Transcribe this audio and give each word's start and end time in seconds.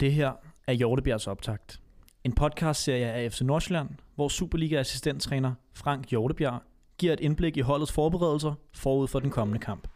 Det 0.00 0.12
her 0.12 0.32
er 0.66 0.72
Hjortebjergs 0.72 1.26
optakt. 1.26 1.80
En 2.24 2.32
podcastserie 2.32 3.06
af 3.06 3.32
FC 3.32 3.40
Nordsjælland, 3.40 3.88
hvor 4.14 4.28
Superliga-assistenttræner 4.28 5.52
Frank 5.74 6.10
Hjortebjerg 6.10 6.62
giver 6.98 7.12
et 7.12 7.20
indblik 7.20 7.56
i 7.56 7.60
holdets 7.60 7.92
forberedelser 7.92 8.54
forud 8.74 9.08
for 9.08 9.20
den 9.20 9.30
kommende 9.30 9.60
kamp. 9.60 9.88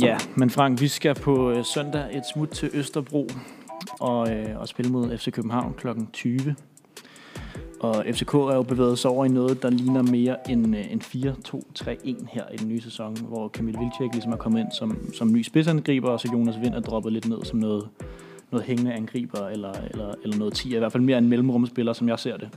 Ja, 0.00 0.18
men 0.36 0.50
Frank, 0.50 0.80
vi 0.80 0.88
skal 0.88 1.14
på 1.14 1.50
øh, 1.50 1.64
søndag 1.64 2.16
et 2.16 2.22
smut 2.34 2.48
til 2.48 2.70
Østerbro 2.72 3.28
og, 4.00 4.34
øh, 4.34 4.60
og 4.60 4.68
spille 4.68 4.92
mod 4.92 5.18
FC 5.18 5.32
København 5.32 5.74
kl. 5.74 5.88
20. 6.12 6.56
Og 7.82 8.04
FCK 8.12 8.34
er 8.34 8.54
jo 8.54 8.62
bevæget 8.62 8.98
sig 8.98 9.10
over 9.10 9.24
i 9.24 9.28
noget, 9.28 9.62
der 9.62 9.70
ligner 9.70 10.02
mere 10.02 10.50
en, 10.50 10.74
øh, 10.74 10.92
en 10.92 11.00
4-2-3-1 11.00 12.26
her 12.32 12.44
i 12.54 12.56
den 12.56 12.68
nye 12.68 12.80
sæson, 12.80 13.16
hvor 13.28 13.48
Kamil 13.48 13.78
Vilcek 13.78 14.12
ligesom 14.12 14.32
er 14.32 14.36
kommet 14.36 14.60
ind 14.60 14.72
som, 14.72 15.12
som 15.14 15.32
ny 15.32 15.42
spidsangriber, 15.42 16.08
og 16.08 16.20
så 16.20 16.28
Jonas 16.32 16.60
Vind 16.60 16.74
er 16.74 16.80
droppet 16.80 17.12
lidt 17.12 17.28
ned 17.28 17.44
som 17.44 17.58
noget, 17.58 17.88
noget 18.50 18.66
hængende 18.66 18.92
angriber, 18.92 19.48
eller, 19.48 19.72
eller, 19.72 20.14
eller 20.22 20.36
noget 20.38 20.54
10, 20.54 20.74
i 20.74 20.78
hvert 20.78 20.92
fald 20.92 21.02
mere 21.02 21.18
en 21.18 21.28
mellemrumspiller, 21.28 21.92
som 21.92 22.08
jeg 22.08 22.18
ser 22.18 22.36
det. 22.36 22.48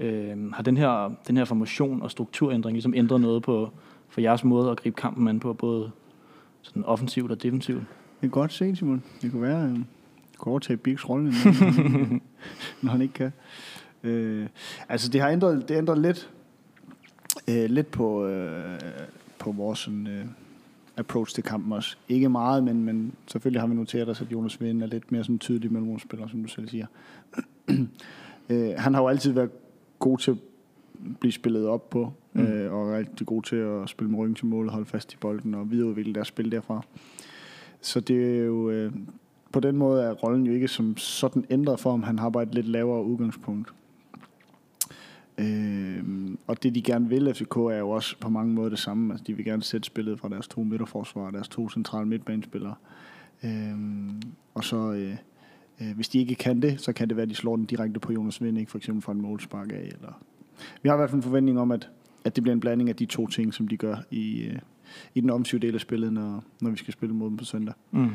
Øh, 0.00 0.52
har 0.52 0.62
den 0.62 0.76
her, 0.76 1.12
den 1.28 1.36
her 1.36 1.44
formation 1.44 2.02
og 2.02 2.10
strukturændring 2.10 2.74
ligesom 2.74 2.94
ændret 2.94 3.20
noget 3.20 3.42
på 3.42 3.70
for 4.08 4.20
jeres 4.20 4.44
måde 4.44 4.70
at 4.70 4.76
gribe 4.76 4.96
kampen 4.96 5.28
an 5.28 5.40
på, 5.40 5.52
både 5.52 5.90
sådan 6.62 6.84
offensivt 6.84 7.30
og 7.30 7.42
defensivt? 7.42 7.82
Det 8.20 8.26
er 8.26 8.30
godt 8.30 8.52
set, 8.52 8.78
Simon. 8.78 9.02
Det 9.22 9.30
kunne 9.30 9.42
være, 9.42 9.64
at 9.64 9.70
øh, 9.70 9.78
kunne 10.38 10.50
overtage 10.50 10.76
Bigs 10.76 11.08
rolle, 11.08 11.32
når 12.82 12.90
han 12.90 13.02
ikke 13.02 13.14
kan. 13.14 13.32
Øh, 14.04 14.46
altså, 14.88 15.08
det 15.08 15.20
har 15.20 15.28
ændret, 15.28 15.68
det 15.68 15.76
ændret 15.76 15.98
lidt, 15.98 16.30
øh, 17.48 17.70
lidt 17.70 17.90
på, 17.90 18.26
øh, 18.26 18.80
på 19.38 19.52
vores 19.52 19.78
sådan, 19.78 20.06
øh, 20.06 20.24
approach 20.96 21.34
til 21.34 21.44
kampen 21.44 21.72
også. 21.72 21.96
Ikke 22.08 22.28
meget, 22.28 22.64
men, 22.64 22.84
men 22.84 23.12
selvfølgelig 23.26 23.60
har 23.60 23.68
vi 23.68 23.74
noteret 23.74 24.08
os, 24.08 24.20
at 24.20 24.32
Jonas 24.32 24.60
Vind 24.60 24.82
er 24.82 24.86
lidt 24.86 25.12
mere 25.12 25.24
sådan 25.24 25.38
tydelig 25.38 25.72
mellemrumspiller, 25.72 26.28
som 26.28 26.42
du 26.42 26.48
selv 26.48 26.68
siger. 26.68 26.86
øh, 28.50 28.70
han 28.76 28.94
har 28.94 29.02
jo 29.02 29.08
altid 29.08 29.32
været 29.32 29.50
god 29.98 30.18
til 30.18 30.30
at 30.30 30.36
blive 31.20 31.32
spillet 31.32 31.66
op 31.66 31.90
på, 31.90 32.12
mm. 32.32 32.42
øh, 32.42 32.72
og 32.72 32.92
er 32.92 32.98
rigtig 32.98 33.26
god 33.26 33.42
til 33.42 33.56
at 33.56 33.88
spille 33.88 34.10
med 34.10 34.18
ryggen 34.18 34.34
til 34.34 34.46
målet, 34.46 34.72
holde 34.72 34.86
fast 34.86 35.12
i 35.12 35.16
bolden 35.16 35.54
og 35.54 35.70
videreudvikle 35.70 36.14
deres 36.14 36.28
spil 36.28 36.52
derfra. 36.52 36.82
Så 37.80 38.00
det 38.00 38.38
er 38.38 38.44
jo, 38.44 38.70
øh, 38.70 38.92
på 39.52 39.60
den 39.60 39.76
måde 39.76 40.02
er 40.02 40.12
rollen 40.12 40.46
jo 40.46 40.52
ikke 40.52 40.68
som 40.68 40.96
sådan 40.96 41.44
ændret 41.50 41.80
for, 41.80 41.92
om 41.92 42.02
han 42.02 42.18
har 42.18 42.28
bare 42.28 42.42
et 42.42 42.54
lidt 42.54 42.66
lavere 42.66 43.04
udgangspunkt. 43.04 43.72
Øh, 45.38 46.04
og 46.46 46.62
det 46.62 46.74
de 46.74 46.82
gerne 46.82 47.08
vil, 47.08 47.34
FCK, 47.34 47.56
er 47.56 47.78
jo 47.78 47.90
også 47.90 48.16
på 48.20 48.28
mange 48.28 48.54
måder 48.54 48.68
det 48.68 48.78
samme. 48.78 49.12
Altså, 49.12 49.24
de 49.26 49.34
vil 49.34 49.44
gerne 49.44 49.62
sætte 49.62 49.86
spillet 49.86 50.20
fra 50.20 50.28
deres 50.28 50.48
to 50.48 50.62
midterforsvar, 50.62 51.30
deres 51.30 51.48
to 51.48 51.70
centrale 51.70 52.08
midtbanespillere. 52.08 52.74
Øh, 53.44 53.74
og 54.54 54.64
så, 54.64 54.92
øh, 54.92 55.16
øh, 55.80 55.94
hvis 55.96 56.08
de 56.08 56.18
ikke 56.18 56.34
kan 56.34 56.62
det, 56.62 56.80
så 56.80 56.92
kan 56.92 57.08
det 57.08 57.16
være, 57.16 57.22
at 57.22 57.30
de 57.30 57.34
slår 57.34 57.56
den 57.56 57.64
direkte 57.64 58.00
på 58.00 58.12
Jonas 58.12 58.42
Vind, 58.42 58.58
ikke? 58.58 58.70
for 58.70 58.78
eksempel 58.78 59.02
fra 59.02 59.12
en 59.12 59.22
målspark 59.22 59.72
af. 59.72 59.90
Eller... 59.94 60.22
Vi 60.82 60.88
har 60.88 60.96
i 60.96 60.98
hvert 60.98 61.10
fald 61.10 61.18
en 61.18 61.22
forventning 61.22 61.60
om, 61.60 61.72
at, 61.72 61.90
at 62.24 62.36
det 62.36 62.44
bliver 62.44 62.54
en 62.54 62.60
blanding 62.60 62.88
af 62.88 62.96
de 62.96 63.06
to 63.06 63.26
ting, 63.26 63.54
som 63.54 63.68
de 63.68 63.76
gør 63.76 63.96
i, 64.10 64.42
øh, 64.42 64.58
i 65.14 65.20
den 65.20 65.30
omsive 65.30 65.60
del 65.60 65.74
af 65.74 65.80
spillet, 65.80 66.12
når, 66.12 66.44
når 66.60 66.70
vi 66.70 66.76
skal 66.76 66.92
spille 66.92 67.14
mod 67.14 67.28
dem 67.28 67.36
på 67.36 67.44
søndag. 67.44 67.74
Mm. 67.90 68.10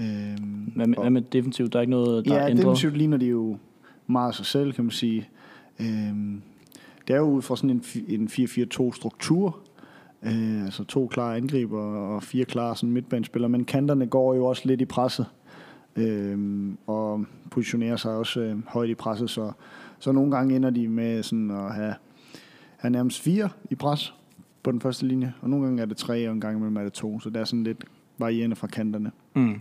Øhm, 0.00 0.72
hvad, 0.74 0.86
med, 0.86 0.98
hvad 0.98 1.10
med 1.10 1.22
defensivt? 1.22 1.72
Der 1.72 1.78
er 1.78 1.80
ikke 1.80 1.90
noget, 1.90 2.24
der 2.24 2.34
ja, 2.34 2.40
er 2.40 2.46
ændret? 2.46 2.64
Ja, 2.64 2.68
defensivt 2.68 2.96
ligner 2.96 3.16
de 3.16 3.26
jo 3.26 3.58
meget 4.06 4.34
sig 4.34 4.46
selv, 4.46 4.72
kan 4.72 4.84
man 4.84 4.90
sige. 4.90 5.28
Øhm, 5.80 6.42
det 7.08 7.14
er 7.14 7.18
jo 7.18 7.24
ud 7.24 7.42
fra 7.42 7.56
sådan 7.56 7.70
en, 7.70 7.82
en 8.08 8.26
4-4-2-struktur. 8.26 9.58
Øh, 10.22 10.64
altså 10.64 10.84
to 10.84 11.06
klare 11.06 11.36
angriber 11.36 11.80
og 11.82 12.22
fire 12.22 12.44
klare 12.44 12.76
sådan 12.76 12.90
midtbanespillere, 12.90 13.48
men 13.48 13.64
kanterne 13.64 14.06
går 14.06 14.34
jo 14.34 14.44
også 14.44 14.62
lidt 14.64 14.80
i 14.80 14.84
presset. 14.84 15.26
Øh, 15.96 16.38
og 16.86 17.24
positionerer 17.50 17.96
sig 17.96 18.12
også 18.12 18.40
øh, 18.40 18.58
højt 18.66 18.90
i 18.90 18.94
presset, 18.94 19.30
så, 19.30 19.52
så 19.98 20.12
nogle 20.12 20.36
gange 20.36 20.56
ender 20.56 20.70
de 20.70 20.88
med 20.88 21.22
sådan 21.22 21.50
at 21.50 21.74
have, 21.74 21.94
have 22.76 22.90
nærmest 22.90 23.20
fire 23.20 23.48
i 23.70 23.74
pres 23.74 24.14
på 24.62 24.72
den 24.72 24.80
første 24.80 25.06
linje, 25.06 25.34
og 25.40 25.50
nogle 25.50 25.66
gange 25.66 25.82
er 25.82 25.86
det 25.86 25.96
tre, 25.96 26.28
og 26.28 26.34
en 26.34 26.40
gang 26.40 26.56
imellem 26.56 26.76
er 26.76 26.82
det 26.82 26.92
to, 26.92 27.20
så 27.20 27.30
det 27.30 27.40
er 27.40 27.44
sådan 27.44 27.64
lidt 27.64 27.84
varierende 28.18 28.56
fra 28.56 28.66
kanterne. 28.66 29.10
Mm. 29.34 29.60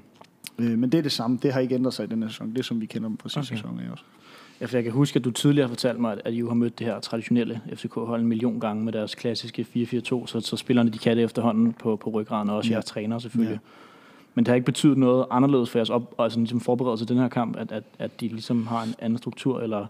Øh, 0.59 0.77
men 0.77 0.91
det 0.91 0.97
er 0.97 1.01
det 1.01 1.11
samme, 1.11 1.39
det 1.41 1.53
har 1.53 1.59
ikke 1.59 1.75
ændret 1.75 1.93
sig 1.93 2.03
i 2.03 2.07
den 2.07 2.23
her 2.23 2.29
sæson, 2.29 2.49
det 2.49 2.59
er 2.59 2.63
som 2.63 2.81
vi 2.81 2.85
kender 2.85 3.09
dem 3.09 3.17
fra 3.17 3.29
sidste 3.29 3.53
okay. 3.53 3.61
sæson 3.61 3.81
også. 3.91 4.03
Ja, 4.61 4.65
for 4.65 4.77
jeg 4.77 4.83
kan 4.83 4.93
huske, 4.93 5.19
at 5.19 5.25
du 5.25 5.31
tidligere 5.31 5.67
har 5.67 5.69
fortalt 5.69 5.99
mig, 5.99 6.17
at 6.25 6.33
I 6.33 6.37
jo 6.37 6.47
har 6.47 6.55
mødt 6.55 6.79
det 6.79 6.87
her 6.87 6.99
traditionelle 6.99 7.61
FCK-hold 7.73 8.21
en 8.21 8.27
million 8.27 8.59
gange 8.59 8.83
med 8.83 8.93
deres 8.93 9.15
klassiske 9.15 9.65
4-4-2, 9.75 10.27
så, 10.27 10.39
så 10.43 10.57
spillerne 10.57 10.89
de 10.89 10.97
kan 10.97 11.17
det 11.17 11.23
efterhånden 11.23 11.73
på, 11.73 11.95
på 11.95 12.09
ryggraden, 12.09 12.49
og 12.49 12.55
også 12.55 12.69
ja. 12.69 12.73
jeres 12.73 12.85
træner 12.85 13.19
selvfølgelig. 13.19 13.53
Ja. 13.53 13.69
Men 14.35 14.45
det 14.45 14.47
har 14.47 14.55
ikke 14.55 14.65
betydet 14.65 14.97
noget 14.97 15.25
anderledes 15.31 15.69
for 15.69 15.79
jeres 15.79 15.89
op, 15.89 16.15
altså, 16.19 16.39
ligesom 16.39 16.59
forberedelse 16.59 17.05
til 17.05 17.15
den 17.15 17.23
her 17.23 17.29
kamp, 17.29 17.57
at, 17.57 17.71
at, 17.71 17.83
at 17.99 18.21
de 18.21 18.27
ligesom 18.27 18.67
har 18.67 18.83
en 18.83 18.95
anden 18.99 19.17
struktur, 19.17 19.61
eller 19.61 19.85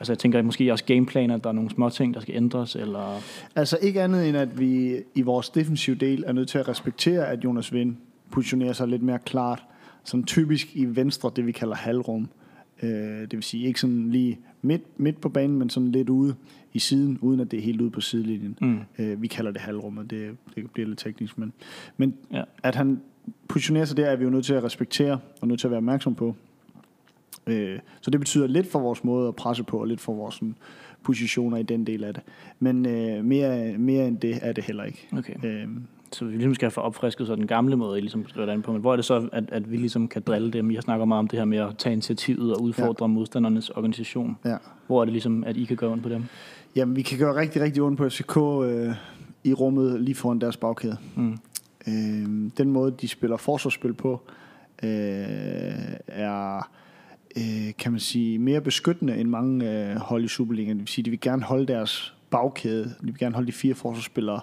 Altså 0.00 0.12
jeg 0.12 0.18
tænker, 0.18 0.38
at 0.38 0.44
måske 0.44 0.72
også 0.72 0.84
gameplaner, 0.84 1.34
at 1.34 1.44
der 1.44 1.50
er 1.50 1.54
nogle 1.54 1.70
små 1.70 1.90
ting, 1.90 2.14
der 2.14 2.20
skal 2.20 2.36
ændres, 2.36 2.76
eller... 2.76 3.20
Altså 3.56 3.78
ikke 3.82 4.02
andet 4.02 4.28
end, 4.28 4.36
at 4.36 4.58
vi 4.58 4.96
i 5.14 5.22
vores 5.22 5.50
defensive 5.50 5.96
del 5.96 6.24
er 6.26 6.32
nødt 6.32 6.48
til 6.48 6.58
at 6.58 6.68
respektere, 6.68 7.26
at 7.26 7.44
Jonas 7.44 7.72
Vind 7.72 7.96
positionerer 8.30 8.72
sig 8.72 8.88
lidt 8.88 9.02
mere 9.02 9.18
klart, 9.18 9.64
sådan 10.04 10.24
typisk 10.24 10.76
i 10.76 10.84
venstre, 10.84 11.30
det 11.36 11.46
vi 11.46 11.52
kalder 11.52 11.74
halvrum. 11.74 12.28
Øh, 12.82 12.90
det 12.90 13.32
vil 13.32 13.42
sige 13.42 13.66
ikke 13.66 13.80
sådan 13.80 14.10
lige 14.10 14.38
midt, 14.62 14.82
midt 14.96 15.20
på 15.20 15.28
banen, 15.28 15.58
men 15.58 15.70
sådan 15.70 15.92
lidt 15.92 16.08
ude 16.08 16.34
i 16.72 16.78
siden, 16.78 17.18
uden 17.20 17.40
at 17.40 17.50
det 17.50 17.58
er 17.58 17.62
helt 17.62 17.80
ude 17.80 17.90
på 17.90 18.00
sidelinjen. 18.00 18.58
Mm. 18.60 18.78
Øh, 18.98 19.22
vi 19.22 19.26
kalder 19.26 19.50
det 19.50 19.60
halvrum, 19.60 19.98
og 19.98 20.10
det, 20.10 20.36
det 20.54 20.70
bliver 20.70 20.88
lidt 20.88 20.98
teknisk, 20.98 21.38
men, 21.38 21.52
men 21.96 22.14
ja. 22.32 22.42
at 22.62 22.74
han 22.74 23.00
positionerer 23.48 23.84
sig 23.84 23.96
der, 23.96 24.06
er 24.06 24.16
vi 24.16 24.24
jo 24.24 24.30
nødt 24.30 24.44
til 24.44 24.54
at 24.54 24.64
respektere 24.64 25.18
og 25.40 25.48
nødt 25.48 25.60
til 25.60 25.66
at 25.66 25.70
være 25.70 25.78
opmærksom 25.78 26.14
på. 26.14 26.34
Øh, 27.46 27.78
så 28.00 28.10
det 28.10 28.20
betyder 28.20 28.46
lidt 28.46 28.66
for 28.66 28.78
vores 28.78 29.04
måde 29.04 29.28
at 29.28 29.36
presse 29.36 29.64
på, 29.64 29.80
og 29.80 29.86
lidt 29.86 30.00
for 30.00 30.14
vores 30.14 30.34
sådan, 30.34 30.54
positioner 31.02 31.56
i 31.56 31.62
den 31.62 31.86
del 31.86 32.04
af 32.04 32.14
det. 32.14 32.22
Men 32.58 32.86
øh, 32.86 33.24
mere, 33.24 33.78
mere 33.78 34.08
end 34.08 34.18
det 34.18 34.38
er 34.42 34.52
det 34.52 34.64
heller 34.64 34.84
ikke. 34.84 35.08
Okay. 35.12 35.34
Øh, 35.44 35.68
så 36.12 36.24
vi 36.24 36.32
ligesom 36.32 36.54
skal 36.54 36.70
få 36.70 36.80
opfrisket 36.80 37.26
så 37.26 37.36
den 37.36 37.46
gamle 37.46 37.76
måde, 37.76 37.98
I 37.98 38.00
ligesom 38.00 38.28
skriver 38.28 38.54
det 38.54 38.62
på. 38.62 38.72
Men 38.72 38.80
hvor 38.80 38.92
er 38.92 38.96
det 38.96 39.04
så, 39.04 39.28
at, 39.32 39.44
at 39.48 39.70
vi 39.70 39.76
ligesom 39.76 40.08
kan 40.08 40.22
drille 40.22 40.50
dem? 40.50 40.70
Jeg 40.70 40.82
snakker 40.82 41.04
meget 41.04 41.18
om 41.18 41.28
det 41.28 41.38
her 41.38 41.46
med 41.46 41.58
at 41.58 41.78
tage 41.78 41.92
initiativet 41.92 42.54
og 42.54 42.62
udfordre 42.62 43.04
ja. 43.04 43.06
modstandernes 43.06 43.70
organisation. 43.70 44.38
Ja. 44.44 44.56
Hvor 44.86 45.00
er 45.00 45.04
det 45.04 45.12
ligesom, 45.12 45.44
at 45.44 45.56
I 45.56 45.64
kan 45.64 45.76
gøre 45.76 45.90
ondt 45.90 46.02
på 46.02 46.08
dem? 46.08 46.24
Jamen, 46.76 46.96
vi 46.96 47.02
kan 47.02 47.18
gøre 47.18 47.36
rigtig, 47.36 47.62
rigtig 47.62 47.82
ondt 47.82 47.98
på 47.98 48.08
FCK 48.08 48.36
øh, 48.36 48.94
i 49.44 49.54
rummet 49.54 50.00
lige 50.00 50.14
foran 50.14 50.38
deres 50.38 50.56
bagkæde. 50.56 50.96
Mm. 51.16 51.38
Øh, 51.88 52.50
den 52.58 52.70
måde, 52.70 52.94
de 53.00 53.08
spiller 53.08 53.36
forsvarsspil 53.36 53.92
på, 53.92 54.20
øh, 54.82 54.90
er 56.06 56.70
øh, 57.36 57.74
kan 57.78 57.92
man 57.92 58.00
sige, 58.00 58.38
mere 58.38 58.60
beskyttende 58.60 59.16
end 59.16 59.28
mange 59.28 59.70
øh, 59.70 59.96
hold 59.96 60.24
i 60.24 60.28
Superligaen. 60.28 60.76
Det 60.76 60.80
vil 60.80 60.88
sige, 60.88 61.04
de 61.04 61.10
vil 61.10 61.20
gerne 61.20 61.42
holde 61.42 61.66
deres 61.66 62.14
bagkæde, 62.30 62.84
de 62.84 63.06
vil 63.06 63.18
gerne 63.18 63.34
holde 63.34 63.46
de 63.46 63.52
fire 63.52 63.74
forsvarsspillere 63.74 64.40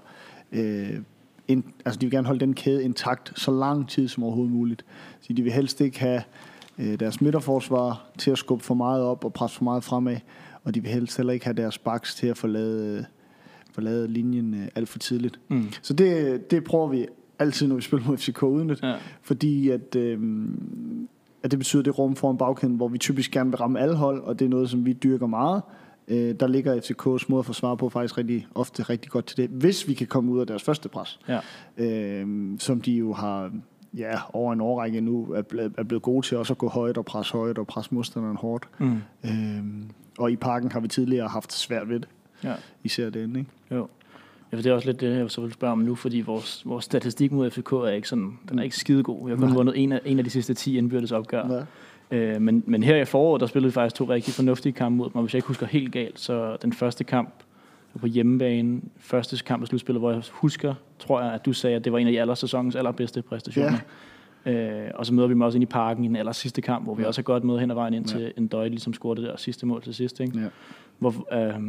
øh, 0.52 1.00
in, 1.48 1.64
altså 1.86 2.00
de 2.00 2.06
vil 2.06 2.12
gerne 2.12 2.28
holde 2.28 2.40
den 2.40 2.54
kæde 2.54 2.84
intakt 2.84 3.32
så 3.36 3.52
lang 3.52 3.90
tid 3.90 4.08
som 4.08 4.24
overhovedet 4.24 4.54
muligt. 4.54 4.86
Så 5.22 5.34
de 5.34 5.42
vil 5.42 5.52
helst 5.52 5.82
ikke 5.82 6.00
have 6.00 6.22
øh, 6.78 7.00
deres 7.00 7.22
midterforsvar 7.22 8.10
til 8.18 8.32
at 8.32 8.38
skubbe 8.38 8.64
for 8.64 8.74
meget 8.74 9.04
op 9.04 9.26
og 9.26 9.34
presse 9.34 9.58
for 9.58 9.64
meget 9.64 9.84
fremad, 9.84 10.18
og 10.64 10.76
de 10.76 10.82
vil 10.82 10.92
helst 10.92 11.18
heller 11.18 11.34
ikke 11.34 11.46
have 11.46 11.56
deres 11.56 11.78
baks 11.78 12.16
til 12.16 12.28
at 12.28 12.38
forlade, 12.38 13.06
forlade 13.74 14.08
linjen 14.08 14.54
øh, 14.54 14.68
alt 14.76 14.90
for 14.90 15.00
tidligt. 15.00 15.40
Mm. 15.48 15.68
Så 15.82 15.94
det, 15.94 16.52
det 16.52 16.64
prøver 16.64 16.88
vi 16.88 17.06
altid, 17.40 17.68
når 17.68 17.76
vi 17.76 17.82
spiller 17.82 18.08
mod 18.08 18.18
FCK 18.18 18.44
uden 18.44 18.70
det, 18.70 18.84
ja. 18.84 18.96
fordi 19.22 19.70
at, 19.70 19.96
øh, 19.96 20.20
at 21.44 21.52
det 21.52 21.60
betyder 21.60 21.84
det 21.84 22.00
rum 22.00 22.16
foran 22.16 22.38
bagkæden, 22.38 22.76
hvor 22.76 22.88
vi 22.88 22.98
typisk 22.98 23.32
gerne 23.32 23.50
vil 23.50 23.58
ramme 23.58 23.80
alle 23.80 23.96
hold, 23.96 24.22
og 24.22 24.40
det 24.40 24.46
er 24.46 24.50
noget, 24.50 24.70
som 24.70 24.86
vi 24.86 24.94
dyrker 24.94 25.28
meget, 25.28 25.62
øh, 26.08 26.36
der 26.40 26.48
ligger 26.48 26.82
FCK's 26.82 27.26
måde 27.28 27.40
at 27.40 27.46
forsvare 27.46 27.78
på 27.78 27.90
faktisk 27.90 28.18
rigtig, 28.18 28.48
ofte 28.56 28.84
rigtig 28.84 29.12
godt 29.12 29.26
til 29.26 29.38
det, 29.38 29.50
hvis 29.50 29.88
vi 29.88 29.94
kan 29.94 30.08
komme 30.08 30.32
ud 30.32 30.40
af 30.40 30.48
deres 30.48 30.64
første 30.64 30.90
pres. 30.90 31.20
Ja. 31.28 31.40
Øh, 31.78 32.28
som 32.60 32.82
de 32.82 32.92
jo 32.92 33.14
har 33.14 33.52
ja, 33.98 34.14
over 34.34 34.54
en 34.54 34.62
årrække 34.62 35.02
nu 35.02 35.32
er 35.32 35.42
blevet, 35.42 35.74
er 35.78 35.84
blevet 35.84 36.02
gode 36.02 36.26
til 36.26 36.38
også 36.38 36.54
at 36.54 36.58
gå 36.58 36.68
højt 36.70 36.98
og 36.98 37.06
presse 37.06 37.34
højt 37.34 37.58
og 37.58 37.68
presse 37.68 37.96
modstanderen 37.96 38.38
hårdt. 38.38 38.68
Mm. 38.80 39.02
Øh, 39.26 39.64
og 40.18 40.32
i 40.32 40.36
parken 40.36 40.72
har 40.72 40.80
vi 40.80 40.88
tidligere 40.88 41.28
haft 41.28 41.54
svært 41.54 41.90
ved 41.90 42.00
det. 42.00 42.10
Ja. 42.44 42.54
Især 42.84 43.10
den, 43.10 43.36
ikke? 43.36 43.50
Jo. 43.72 43.88
Ja, 44.52 44.58
for 44.58 44.62
det 44.62 44.70
er 44.70 44.74
også 44.74 44.88
lidt 44.88 45.02
det, 45.02 45.18
jeg 45.18 45.32
så 45.32 45.42
vil 45.42 45.54
spørge 45.54 45.72
om 45.72 45.80
nu, 45.80 45.96
fordi 45.96 46.22
vores, 46.22 46.66
vores 46.66 46.86
statistik 46.86 47.32
mod 47.32 47.52
FCK 47.52 47.72
er 47.72 47.88
ikke 47.88 48.08
sådan, 48.08 48.40
den 48.50 48.60
er 48.60 48.64
ikke 48.64 48.76
skidegod. 48.76 49.26
Vi 49.26 49.32
har 49.32 49.48
kun 49.48 49.56
vundet 49.56 49.84
en 49.84 49.92
af, 49.92 50.02
en 50.06 50.18
af 50.18 50.24
de 50.24 50.30
sidste 50.30 50.54
10 50.54 50.78
indbyrdes 50.78 51.12
opgør. 51.12 51.54
Ja. 51.54 51.64
Øh, 52.12 52.42
men, 52.42 52.64
men 52.66 52.84
her 52.84 52.96
i 52.96 53.06
foråret, 53.06 53.42
der 53.42 53.48
spillede 53.48 53.72
vi 53.72 53.74
faktisk 53.74 53.96
to 53.96 54.06
rigtig 54.06 54.34
fornuftige 54.34 54.74
kampe 54.74 54.98
mod 54.98 55.10
dem, 55.10 55.16
og 55.16 55.22
hvis 55.22 55.34
jeg 55.34 55.38
ikke 55.38 55.48
husker 55.48 55.66
helt 55.66 55.92
galt, 55.92 56.20
så 56.20 56.58
den 56.62 56.74
første 56.74 57.04
kamp 57.04 57.34
på 58.00 58.08
hjemmebane, 58.08 58.82
første 58.98 59.44
kamp 59.44 59.62
af 59.62 59.68
slutspillet, 59.68 60.02
hvor 60.02 60.12
jeg 60.12 60.22
husker, 60.32 60.74
tror 61.00 61.22
jeg, 61.22 61.34
at 61.34 61.46
du 61.46 61.54
sagde, 61.54 61.76
at 61.76 61.86
det 61.86 61.94
var 61.94 62.00
en 62.00 62.08
af 62.08 62.14
de 62.14 62.22
aller 62.22 62.36
sæsonens 62.36 62.76
allerbedste 62.76 63.22
præstationer. 63.22 63.78
Ja. 64.46 64.52
Øh, 64.52 64.92
og 64.96 65.06
så 65.06 65.14
møder 65.14 65.28
vi 65.28 65.34
dem 65.34 65.42
også 65.42 65.58
ind 65.58 65.64
i 65.64 65.66
parken 65.66 66.04
i 66.04 66.08
den 66.08 66.16
aller 66.16 66.32
sidste 66.32 66.62
kamp, 66.62 66.84
hvor 66.84 66.96
vi 66.96 67.04
også 67.04 67.22
har 67.22 67.24
godt 67.24 67.44
med 67.44 67.60
hen 67.60 67.72
ad 67.72 67.76
vejen 67.76 67.94
ind 67.94 68.06
til 68.06 68.22
ja. 68.22 68.30
en 68.38 68.48
døj, 68.48 68.68
ligesom 68.68 68.94
scorede 68.94 69.22
det 69.22 69.30
der 69.30 69.38
sidste 69.38 69.66
mål 69.66 69.82
til 69.82 69.96
sidst. 69.96 70.20
Ikke? 70.20 70.40
Ja. 70.40 70.48
Hvor, 71.00 71.14
øh, 71.34 71.62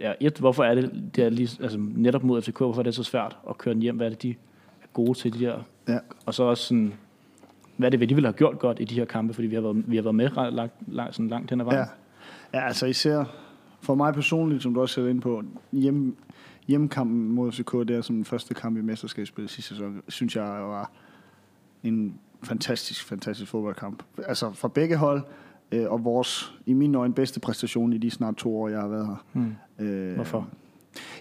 ja, 0.00 0.12
et, 0.20 0.38
hvorfor 0.38 0.64
er 0.64 0.74
det, 0.74 1.10
det 1.16 1.24
er 1.24 1.30
lige, 1.30 1.62
altså, 1.62 1.78
netop 1.80 2.24
mod 2.24 2.42
FCK, 2.42 2.58
hvorfor 2.58 2.80
er 2.80 2.82
det 2.82 2.94
så 2.94 3.02
svært 3.02 3.36
at 3.50 3.58
køre 3.58 3.74
den 3.74 3.82
hjem? 3.82 3.96
Hvad 3.96 4.06
er 4.06 4.10
det, 4.10 4.22
de 4.22 4.34
gode 4.94 5.18
til 5.18 5.32
de 5.32 5.38
her. 5.38 5.58
Ja. 5.88 5.98
Og 6.26 6.34
så 6.34 6.42
også 6.42 6.64
sådan, 6.64 6.94
hvad 7.76 7.90
det, 7.90 8.00
vi 8.00 8.06
ville 8.06 8.26
have 8.26 8.32
gjort 8.32 8.58
godt 8.58 8.80
i 8.80 8.84
de 8.84 8.94
her 8.94 9.04
kampe, 9.04 9.34
fordi 9.34 9.46
vi 9.46 9.54
har 9.54 9.62
været, 9.62 9.84
vi 9.86 9.96
har 9.96 10.02
været 10.02 10.14
med 10.14 10.30
langt, 10.52 10.74
langt, 10.86 11.14
sådan 11.14 11.28
langt 11.28 11.50
hen 11.50 11.60
ad 11.60 11.64
vejen. 11.64 11.86
Ja. 12.52 12.58
ja, 12.58 12.66
altså 12.66 12.86
især 12.86 13.24
for 13.80 13.94
mig 13.94 14.14
personligt, 14.14 14.62
som 14.62 14.74
du 14.74 14.80
også 14.80 14.94
sætter 14.94 15.10
ind 15.10 15.20
på, 15.20 15.42
hjem, 15.72 16.16
hjemmekampen 16.68 17.28
mod 17.32 17.52
FCK, 17.52 17.72
det 17.72 17.90
er 17.90 18.00
som 18.00 18.16
den 18.16 18.24
første 18.24 18.54
kamp 18.54 18.78
i 18.78 18.80
mesterskabsspillet 18.80 19.50
sidste 19.50 19.68
sæson, 19.68 20.02
synes 20.08 20.36
jeg 20.36 20.44
var 20.44 20.90
en 21.82 22.14
fantastisk, 22.42 23.04
fantastisk 23.04 23.50
fodboldkamp. 23.50 24.02
Altså 24.26 24.52
fra 24.52 24.68
begge 24.68 24.96
hold, 24.96 25.22
øh, 25.72 25.92
og 25.92 26.04
vores, 26.04 26.54
i 26.66 26.72
mine 26.72 26.98
øjne, 26.98 27.14
bedste 27.14 27.40
præstation 27.40 27.92
i 27.92 27.98
de 27.98 28.10
snart 28.10 28.36
to 28.36 28.56
år, 28.60 28.68
jeg 28.68 28.80
har 28.80 28.88
været 28.88 29.06
her. 29.06 29.24
Hmm. 29.32 29.86
Øh, 29.86 30.14
Hvorfor? 30.14 30.48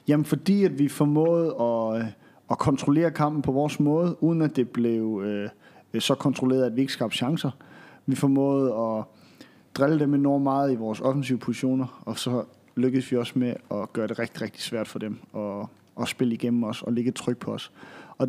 Jamen 0.08 0.26
fordi, 0.26 0.64
at 0.64 0.80
vi 0.80 0.88
formåede 0.88 1.56
at, 1.62 2.02
øh, 2.02 2.08
at 2.52 2.58
kontrollere 2.58 3.12
kampen 3.12 3.42
på 3.42 3.52
vores 3.52 3.80
måde, 3.80 4.24
uden 4.24 4.42
at 4.42 4.56
det 4.56 4.70
blev 4.70 5.22
øh, 5.26 5.50
så 6.00 6.16
kontrolleret, 6.16 6.66
at 6.66 6.75
vi 6.75 6.81
ikke 6.81 6.94
skabte 6.94 7.18
chancer. 7.18 7.51
Vi 8.06 8.16
formåede 8.16 8.74
at 8.74 9.04
drille 9.75 10.00
dem 10.00 10.13
enormt 10.13 10.44
meget 10.44 10.72
i 10.72 10.75
vores 10.75 11.01
offensive 11.01 11.38
positioner, 11.38 12.04
og 12.06 12.19
så 12.19 12.44
lykkedes 12.75 13.12
vi 13.12 13.18
også 13.18 13.40
med 13.40 13.54
at 13.72 13.94
gøre 13.94 14.07
det 14.07 14.19
rigtig, 14.19 14.42
rigtig 14.42 14.62
svært 14.62 14.88
for 14.88 15.00
dem 15.00 15.19
at, 15.36 15.68
at 16.01 16.07
spille 16.07 16.34
igennem 16.34 16.63
os 16.63 16.81
og 16.81 16.94
lægge 16.94 17.10
et 17.10 17.16
tryk 17.16 17.38
på 17.38 17.54
os. 17.54 17.72
Og 18.18 18.28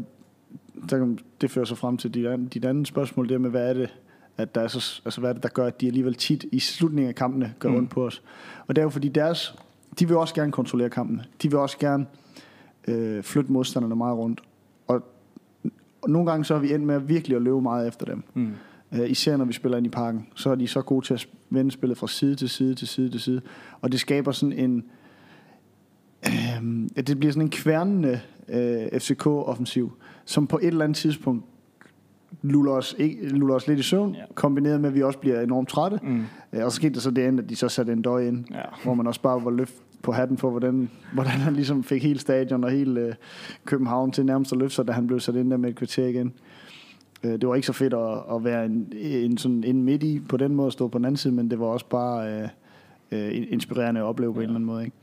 der, 0.90 1.16
det 1.40 1.50
fører 1.50 1.64
så 1.64 1.74
frem 1.74 1.96
til 1.96 2.14
dit, 2.14 2.26
an- 2.26 2.48
dit 2.48 2.64
andet 2.64 2.86
spørgsmål, 2.86 3.28
det 3.28 3.40
med, 3.40 3.50
hvad 3.50 3.68
er 3.68 3.74
det, 3.74 3.94
at 4.36 4.54
der 4.54 4.60
er 4.60 4.68
så, 4.68 5.02
altså, 5.04 5.20
hvad 5.20 5.30
er 5.30 5.34
det, 5.34 5.42
der 5.42 5.48
gør, 5.48 5.66
at 5.66 5.80
de 5.80 5.86
alligevel 5.86 6.14
tit 6.14 6.44
i 6.52 6.58
slutningen 6.58 7.08
af 7.08 7.14
kampene 7.14 7.54
gør 7.58 7.68
mm. 7.68 7.76
ondt 7.76 7.90
på 7.90 8.06
os. 8.06 8.22
Og 8.66 8.76
det 8.76 8.82
er 8.82 8.84
jo 8.84 8.90
fordi 8.90 9.08
deres, 9.08 9.54
de 9.98 10.08
vil 10.08 10.16
også 10.16 10.34
gerne 10.34 10.52
kontrollere 10.52 10.90
kampen. 10.90 11.20
De 11.42 11.50
vil 11.50 11.58
også 11.58 11.78
gerne 11.78 12.06
øh, 12.88 13.22
flytte 13.22 13.52
modstanderne 13.52 13.96
meget 13.96 14.16
rundt. 14.16 14.40
Og, 14.86 15.02
og 16.04 16.10
nogle 16.10 16.30
gange 16.30 16.44
så 16.44 16.54
har 16.54 16.60
vi 16.60 16.72
endt 16.74 16.86
med 16.86 16.94
at 16.94 17.08
virkelig 17.08 17.36
at 17.36 17.42
løbe 17.42 17.60
meget 17.60 17.88
efter 17.88 18.06
dem. 18.06 18.22
Mm. 18.34 18.48
Øh, 18.94 19.10
især 19.10 19.36
når 19.36 19.44
vi 19.44 19.52
spiller 19.52 19.78
ind 19.78 19.86
i 19.86 19.90
parken, 19.90 20.26
så 20.34 20.50
er 20.50 20.54
de 20.54 20.68
så 20.68 20.82
gode 20.82 21.06
til 21.06 21.14
at 21.14 21.28
vende 21.50 21.70
spillet 21.70 21.98
fra 21.98 22.08
side 22.08 22.34
til 22.34 22.48
side 22.48 22.74
til 22.74 22.88
side 22.88 23.10
til 23.10 23.20
side. 23.20 23.40
Og 23.80 23.92
det 23.92 24.00
skaber 24.00 24.32
sådan 24.32 24.52
en... 24.52 24.84
Øh, 26.26 26.62
det 27.06 27.18
bliver 27.18 27.32
sådan 27.32 27.42
en 27.46 27.50
kværnende 27.50 28.20
øh, 28.48 29.00
FCK-offensiv, 29.00 29.92
som 30.24 30.46
på 30.46 30.58
et 30.58 30.66
eller 30.66 30.84
andet 30.84 30.96
tidspunkt 30.96 31.44
luller 32.42 32.72
os, 32.72 32.94
ikke, 32.98 33.28
luller 33.28 33.54
os 33.54 33.66
lidt 33.68 33.78
i 33.78 33.82
søvn, 33.82 34.14
Ja. 34.14 34.20
kombineret 34.34 34.80
med, 34.80 34.88
at 34.88 34.94
vi 34.94 35.02
også 35.02 35.18
bliver 35.18 35.40
enormt 35.40 35.68
trætte. 35.68 35.98
Mm. 36.02 36.22
Øh, 36.52 36.64
og 36.64 36.72
så 36.72 36.76
skete 36.76 36.94
der 36.94 37.00
så 37.00 37.10
det 37.10 37.22
andet, 37.22 37.44
at 37.44 37.50
de 37.50 37.56
så 37.56 37.68
satte 37.68 37.92
en 37.92 38.02
døj 38.02 38.26
ind, 38.28 38.44
Ja. 38.50 38.60
hvor 38.84 38.94
man 38.94 39.06
også 39.06 39.20
bare 39.20 39.44
var 39.44 39.50
løft 39.50 39.74
på 40.04 40.12
hatten 40.12 40.38
for, 40.38 40.50
hvordan, 40.50 40.90
hvordan 41.14 41.32
han 41.32 41.54
ligesom 41.54 41.84
fik 41.84 42.02
hele 42.02 42.18
stadion 42.18 42.64
og 42.64 42.70
hele 42.70 43.00
øh, 43.00 43.14
København 43.64 44.12
til 44.12 44.26
nærmest 44.26 44.52
at 44.52 44.58
løfte 44.58 44.74
sig, 44.74 44.86
da 44.86 44.92
han 44.92 45.06
blev 45.06 45.20
sat 45.20 45.34
ind 45.36 45.50
der 45.50 45.56
med 45.56 45.70
et 45.70 45.76
kvarter 45.76 46.06
igen. 46.06 46.32
Øh, 47.24 47.32
det 47.32 47.48
var 47.48 47.54
ikke 47.54 47.66
så 47.66 47.72
fedt 47.72 47.94
at, 47.94 48.36
at 48.36 48.44
være 48.44 48.66
en, 48.66 48.92
en 48.96 49.38
sådan 49.38 49.64
en 49.64 49.82
midt 49.82 50.02
i 50.02 50.20
på 50.28 50.36
den 50.36 50.54
måde 50.54 50.66
at 50.66 50.72
stå 50.72 50.88
på 50.88 50.98
den 50.98 51.04
anden 51.04 51.16
side, 51.16 51.34
men 51.34 51.50
det 51.50 51.60
var 51.60 51.66
også 51.66 51.86
bare 51.88 52.42
øh, 52.42 52.48
øh, 53.12 53.46
inspirerende 53.50 54.00
at 54.00 54.04
opleve 54.04 54.34
på 54.34 54.40
Ja. 54.40 54.44
en 54.44 54.50
eller 54.50 54.54
anden 54.54 54.66
måde. 54.66 54.84
Ikke? 54.84 54.96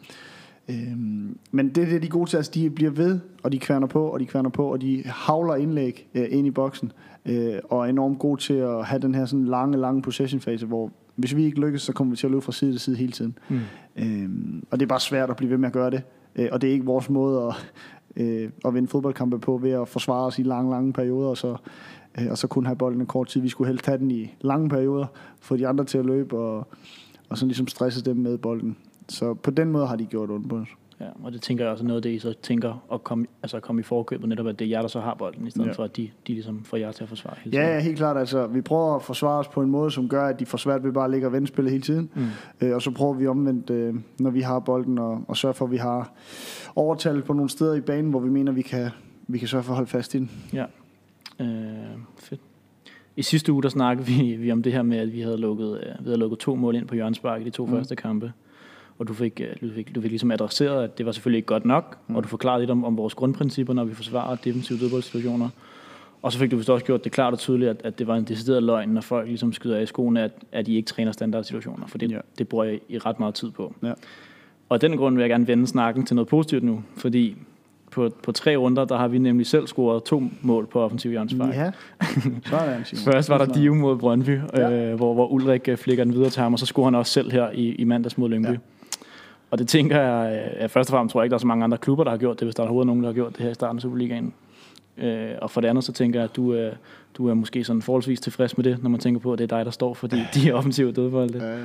Øhm, 0.69 1.38
men 1.51 1.69
det 1.69 1.83
er 1.83 1.89
det, 1.89 2.01
de 2.01 2.07
er 2.07 2.12
gode 2.12 2.30
til. 2.30 2.38
Altså, 2.38 2.51
de 2.56 2.69
bliver 2.69 2.92
ved, 2.92 3.19
og 3.44 3.51
de 3.51 3.59
kværner 3.59 3.88
på, 3.88 4.06
og 4.07 4.19
de 4.19 4.25
kværner 4.25 4.50
på, 4.50 4.71
og 4.71 4.81
de 4.81 5.03
havler 5.06 5.56
indlæg 5.56 6.07
øh, 6.15 6.27
ind 6.30 6.48
i 6.48 6.51
boksen, 6.51 6.92
øh, 7.25 7.53
og 7.69 7.80
er 7.86 7.89
enormt 7.89 8.19
gode 8.19 8.42
til 8.42 8.53
at 8.53 8.86
have 8.86 9.00
den 9.01 9.15
her 9.15 9.25
sådan 9.25 9.45
lange, 9.45 9.77
lange 9.77 10.01
possession-fase, 10.01 10.65
hvor 10.65 10.92
hvis 11.15 11.35
vi 11.35 11.45
ikke 11.45 11.59
lykkes, 11.59 11.81
så 11.81 11.93
kommer 11.93 12.11
vi 12.11 12.17
til 12.17 12.27
at 12.27 12.31
løbe 12.31 12.41
fra 12.41 12.51
side 12.51 12.71
til 12.71 12.79
side 12.79 12.95
hele 12.95 13.11
tiden. 13.11 13.37
Mm. 13.49 13.59
Øhm, 13.95 14.63
og 14.71 14.79
det 14.79 14.85
er 14.85 14.87
bare 14.87 14.99
svært 14.99 15.29
at 15.29 15.35
blive 15.35 15.49
ved 15.49 15.57
med 15.57 15.67
at 15.67 15.73
gøre 15.73 15.91
det. 15.91 16.01
Øh, 16.35 16.49
og 16.51 16.61
det 16.61 16.67
er 16.67 16.73
ikke 16.73 16.85
vores 16.85 17.09
måde 17.09 17.47
at, 17.47 17.73
øh, 18.15 18.49
at 18.65 18.73
vinde 18.73 18.87
fodboldkampe 18.87 19.39
på 19.39 19.57
ved 19.57 19.71
at 19.71 19.87
forsvare 19.87 20.25
os 20.25 20.39
i 20.39 20.43
lange, 20.43 20.71
lange 20.71 20.93
perioder, 20.93 21.29
og 21.29 21.37
så, 21.37 21.55
øh, 22.19 22.27
og 22.29 22.37
så 22.37 22.47
kun 22.47 22.65
have 22.65 22.75
bolden 22.75 23.01
en 23.01 23.07
kort 23.07 23.27
tid. 23.27 23.41
Vi 23.41 23.49
skulle 23.49 23.67
helst 23.67 23.85
have 23.85 23.97
den 23.97 24.11
i 24.11 24.35
lange 24.41 24.69
perioder, 24.69 25.05
få 25.39 25.57
de 25.57 25.67
andre 25.67 25.85
til 25.85 25.97
at 25.97 26.05
løbe, 26.05 26.37
og, 26.37 26.67
og 27.29 27.37
sådan 27.37 27.47
ligesom 27.47 27.67
stresse 27.67 28.05
dem 28.05 28.17
med 28.17 28.37
bolden. 28.37 28.77
Så 29.09 29.33
på 29.33 29.51
den 29.51 29.71
måde 29.71 29.87
har 29.87 29.95
de 29.95 30.05
gjort 30.05 30.29
ondt 30.29 30.49
på 30.49 30.55
os. 30.55 30.67
Ja, 31.01 31.06
og 31.24 31.31
det 31.31 31.42
tænker 31.42 31.63
jeg 31.63 31.71
også 31.71 31.83
er 31.83 31.88
noget 31.88 31.98
af 31.98 32.01
det, 32.01 32.09
I 32.09 32.19
så 32.19 32.33
tænker 32.42 32.83
at 32.94 33.03
komme, 33.03 33.25
altså 33.44 33.57
at 33.57 33.63
komme 33.63 33.80
i 33.80 33.83
forkøbet, 33.83 34.30
netop 34.30 34.48
at 34.48 34.59
det 34.59 34.65
er 34.65 34.69
jer, 34.69 34.81
der 34.81 34.88
så 34.88 35.00
har 35.00 35.13
bolden, 35.13 35.48
i 35.48 35.50
stedet 35.50 35.65
ja. 35.65 35.69
Ja. 35.71 35.75
for 35.75 35.83
at 35.83 35.98
de, 35.98 36.09
de 36.27 36.33
ligesom 36.33 36.63
får 36.63 36.77
jer 36.77 36.92
til 36.92 37.03
at 37.03 37.09
forsvare 37.09 37.36
hele 37.44 37.57
Ja, 37.57 37.63
tiden. 37.63 37.75
ja, 37.77 37.83
helt 37.83 37.98
klart. 37.98 38.18
Altså, 38.18 38.48
vi 38.48 38.62
prøver 38.62 38.95
at 38.95 39.01
forsvare 39.01 39.39
os 39.39 39.48
på 39.48 39.62
en 39.62 39.69
måde, 39.69 39.92
som 39.92 40.09
gør, 40.09 40.25
at 40.27 40.39
de 40.39 40.45
får 40.45 40.57
svært 40.57 40.83
ved 40.83 40.92
bare 40.94 41.06
at 41.06 41.12
ligge 41.12 41.27
og 41.27 41.33
vende 41.33 41.48
spillet 41.48 41.71
hele 41.71 41.83
tiden. 41.83 42.09
Mm. 42.15 42.25
Øh, 42.68 42.75
og 42.75 42.81
så 42.81 42.92
prøver 42.92 43.13
vi 43.13 43.27
omvendt, 43.27 43.69
øh, 43.69 43.95
når 44.19 44.30
vi 44.30 44.42
har 44.42 44.59
bolden, 44.59 44.98
og, 44.98 45.24
og 45.27 45.38
sørge 45.38 45.53
for, 45.53 45.65
at 45.65 45.71
vi 45.71 45.77
har 45.77 46.12
overtal 46.75 47.21
på 47.21 47.33
nogle 47.33 47.50
steder 47.50 47.74
i 47.74 47.81
banen, 47.81 48.09
hvor 48.09 48.19
vi 48.19 48.30
mener, 48.30 48.51
vi 48.51 48.62
kan, 48.62 48.89
vi 49.27 49.38
kan 49.38 49.48
sørge 49.48 49.63
for 49.63 49.71
at 49.71 49.75
holde 49.75 49.89
fast 49.89 50.13
i 50.15 50.18
den. 50.18 50.31
Øh, 51.39 51.48
fedt. 52.19 52.42
I 53.15 53.21
sidste 53.21 53.53
uge, 53.53 53.63
der 53.63 53.69
snakkede 53.69 54.07
vi, 54.07 54.36
vi 54.36 54.51
om 54.51 54.63
det 54.63 54.74
her 54.74 54.81
med, 54.81 54.98
at 54.98 55.13
vi 55.13 55.21
havde 55.21 55.38
lukket, 55.38 55.77
øh, 55.77 56.00
vi 56.00 56.06
havde 56.06 56.18
lukket 56.18 56.39
to 56.39 56.56
mål 56.56 56.75
ind 56.75 56.88
på 56.88 56.95
Jørgens 56.95 57.18
Spark 57.18 57.42
i 57.42 57.44
de 57.44 57.50
to. 57.50 57.65
Mm. 57.65 57.71
første 57.71 57.95
kampe. 57.95 58.31
Og 59.01 59.07
du 59.07 59.13
fik, 59.13 59.42
øh, 59.44 59.69
du, 59.69 59.74
fik, 59.75 59.95
du 59.95 60.01
fik 60.01 60.12
ligesom 60.12 60.31
adresseret, 60.31 60.83
at 60.83 60.98
det 60.98 61.06
var 61.06 61.12
selvfølgelig 61.12 61.38
ikke 61.38 61.48
godt 61.48 61.65
nok, 61.65 61.98
mm. 62.07 62.15
Og 62.15 62.24
du 62.24 62.27
forklarede 62.27 62.62
lidt 62.62 62.71
om, 62.71 62.86
om 62.86 62.98
vores 62.98 63.13
grundprincipper, 63.13 63.74
når 63.74 63.83
vi 63.83 63.94
forsvarer 63.94 64.36
defensive 64.36 64.80
dødboldsituationer. 64.80 65.50
Og 66.21 66.31
så 66.31 66.39
fik 66.39 66.51
du 66.51 66.57
vist 66.57 66.69
også 66.69 66.86
gjort 66.86 67.03
det 67.03 67.12
klart 67.12 67.33
og 67.33 67.39
tydeligt, 67.39 67.69
at, 67.69 67.81
at 67.83 68.00
det 68.00 68.07
var 68.07 68.15
en 68.15 68.24
decideret 68.24 68.63
løgn, 68.63 68.89
når 68.89 69.01
folk 69.01 69.27
ligesom 69.27 69.53
skyder 69.53 69.77
af 69.77 69.83
i 69.83 69.86
skoene, 69.86 70.21
at, 70.24 70.31
at 70.51 70.68
I 70.68 70.75
ikke 70.75 70.88
træner 70.88 71.12
standardsituationer, 71.12 71.88
for 71.88 71.98
det, 71.98 72.12
ja. 72.12 72.19
Det 72.38 72.48
bruger 72.48 72.65
I, 72.65 72.80
I 72.89 72.98
ret 72.98 73.19
meget 73.19 73.33
tid 73.36 73.51
på. 73.51 73.75
Ja. 73.83 73.89
Og 74.69 74.74
af 74.74 74.80
den 74.80 74.98
grund 74.98 75.15
vil 75.15 75.21
jeg 75.21 75.30
gerne 75.30 75.48
vende 75.48 75.68
snakken 75.68 76.06
til 76.06 76.15
noget 76.15 76.27
positivt 76.27 76.63
nu, 76.63 76.83
fordi 76.98 77.36
på, 77.92 78.09
på 78.24 78.31
tre 78.31 78.56
runder, 78.56 78.86
der 78.86 78.98
har 78.98 79.07
vi 79.07 79.18
nemlig 79.18 79.48
selv 79.48 79.68
scoret 79.68 80.03
to 80.03 80.24
mål 80.42 80.68
på 80.68 80.81
offensiv 80.81 81.12
hjørnespark. 81.12 81.56
Ja, 81.56 81.71
sådan, 82.50 82.86
Simon. 82.86 83.13
Først 83.13 83.30
var 83.30 83.38
der. 83.38 83.53
Dio 83.53 83.74
mod 83.74 83.98
Brøndby, 83.98 84.39
Ja. 84.53 84.71
øh, 84.71 84.95
hvor, 84.95 85.13
hvor 85.13 85.27
Ulrik 85.27 85.68
øh, 85.68 85.77
flikker 85.77 86.03
den 86.03 86.13
videre 86.13 86.30
til 86.30 86.42
ham, 86.42 86.53
og 86.53 86.59
så 86.59 86.65
scorer 86.65 86.86
han 86.86 86.95
også 86.95 87.12
selv 87.12 87.31
her 87.31 87.50
i, 87.51 87.75
i 87.75 87.83
mandags 87.83 88.18
mod 88.18 88.30
Lyngby. 88.30 88.50
Ja. 88.50 88.57
Og 89.51 89.57
det 89.57 89.68
tænker 89.68 90.01
jeg, 90.01 90.50
øh, 90.62 90.69
først 90.69 90.89
og 90.89 90.94
fremmest 90.94 91.13
tror 91.13 91.21
jeg 91.21 91.25
ikke, 91.25 91.31
der 91.31 91.38
er 91.38 91.39
så 91.39 91.48
mange 91.48 91.63
andre 91.63 91.77
klubber, 91.77 92.03
der 92.03 92.12
har 92.12 92.18
gjort 92.18 92.39
det, 92.39 92.45
hvis 92.45 92.56
der 92.56 92.63
er 92.63 92.68
overhovedet 92.68 92.88
nogen, 92.88 93.03
der 93.03 93.09
har 93.09 93.13
gjort 93.13 93.31
det 93.38 93.44
her 93.44 93.50
i 93.51 93.53
starten 93.53 93.77
af 93.77 93.81
Superligaen. 93.81 94.33
Øh, 94.98 95.30
og 95.42 95.51
for 95.51 95.62
det 95.62 95.68
andet, 95.68 95.83
så 95.83 95.92
tænker 95.92 96.19
jeg, 96.19 96.24
at 96.24 96.36
du, 96.36 96.53
øh, 96.53 96.74
du 97.18 97.27
er 97.30 97.33
måske 97.33 97.63
sådan 97.63 97.81
forholdsvis 97.81 98.19
tilfreds 98.21 98.57
med 98.57 98.63
det, 98.63 98.83
når 98.83 98.89
man 98.89 99.00
tænker 99.00 99.19
på, 99.21 99.33
at 99.33 99.39
det 99.39 99.51
er 99.51 99.57
dig, 99.57 99.65
der 99.65 99.71
står 99.71 99.94
for 99.94 100.07
de, 100.07 100.25
de 100.36 100.51
offensive 100.51 100.92
dødbolde. 100.92 101.44
Ja, 101.45 101.57
ja. 101.57 101.59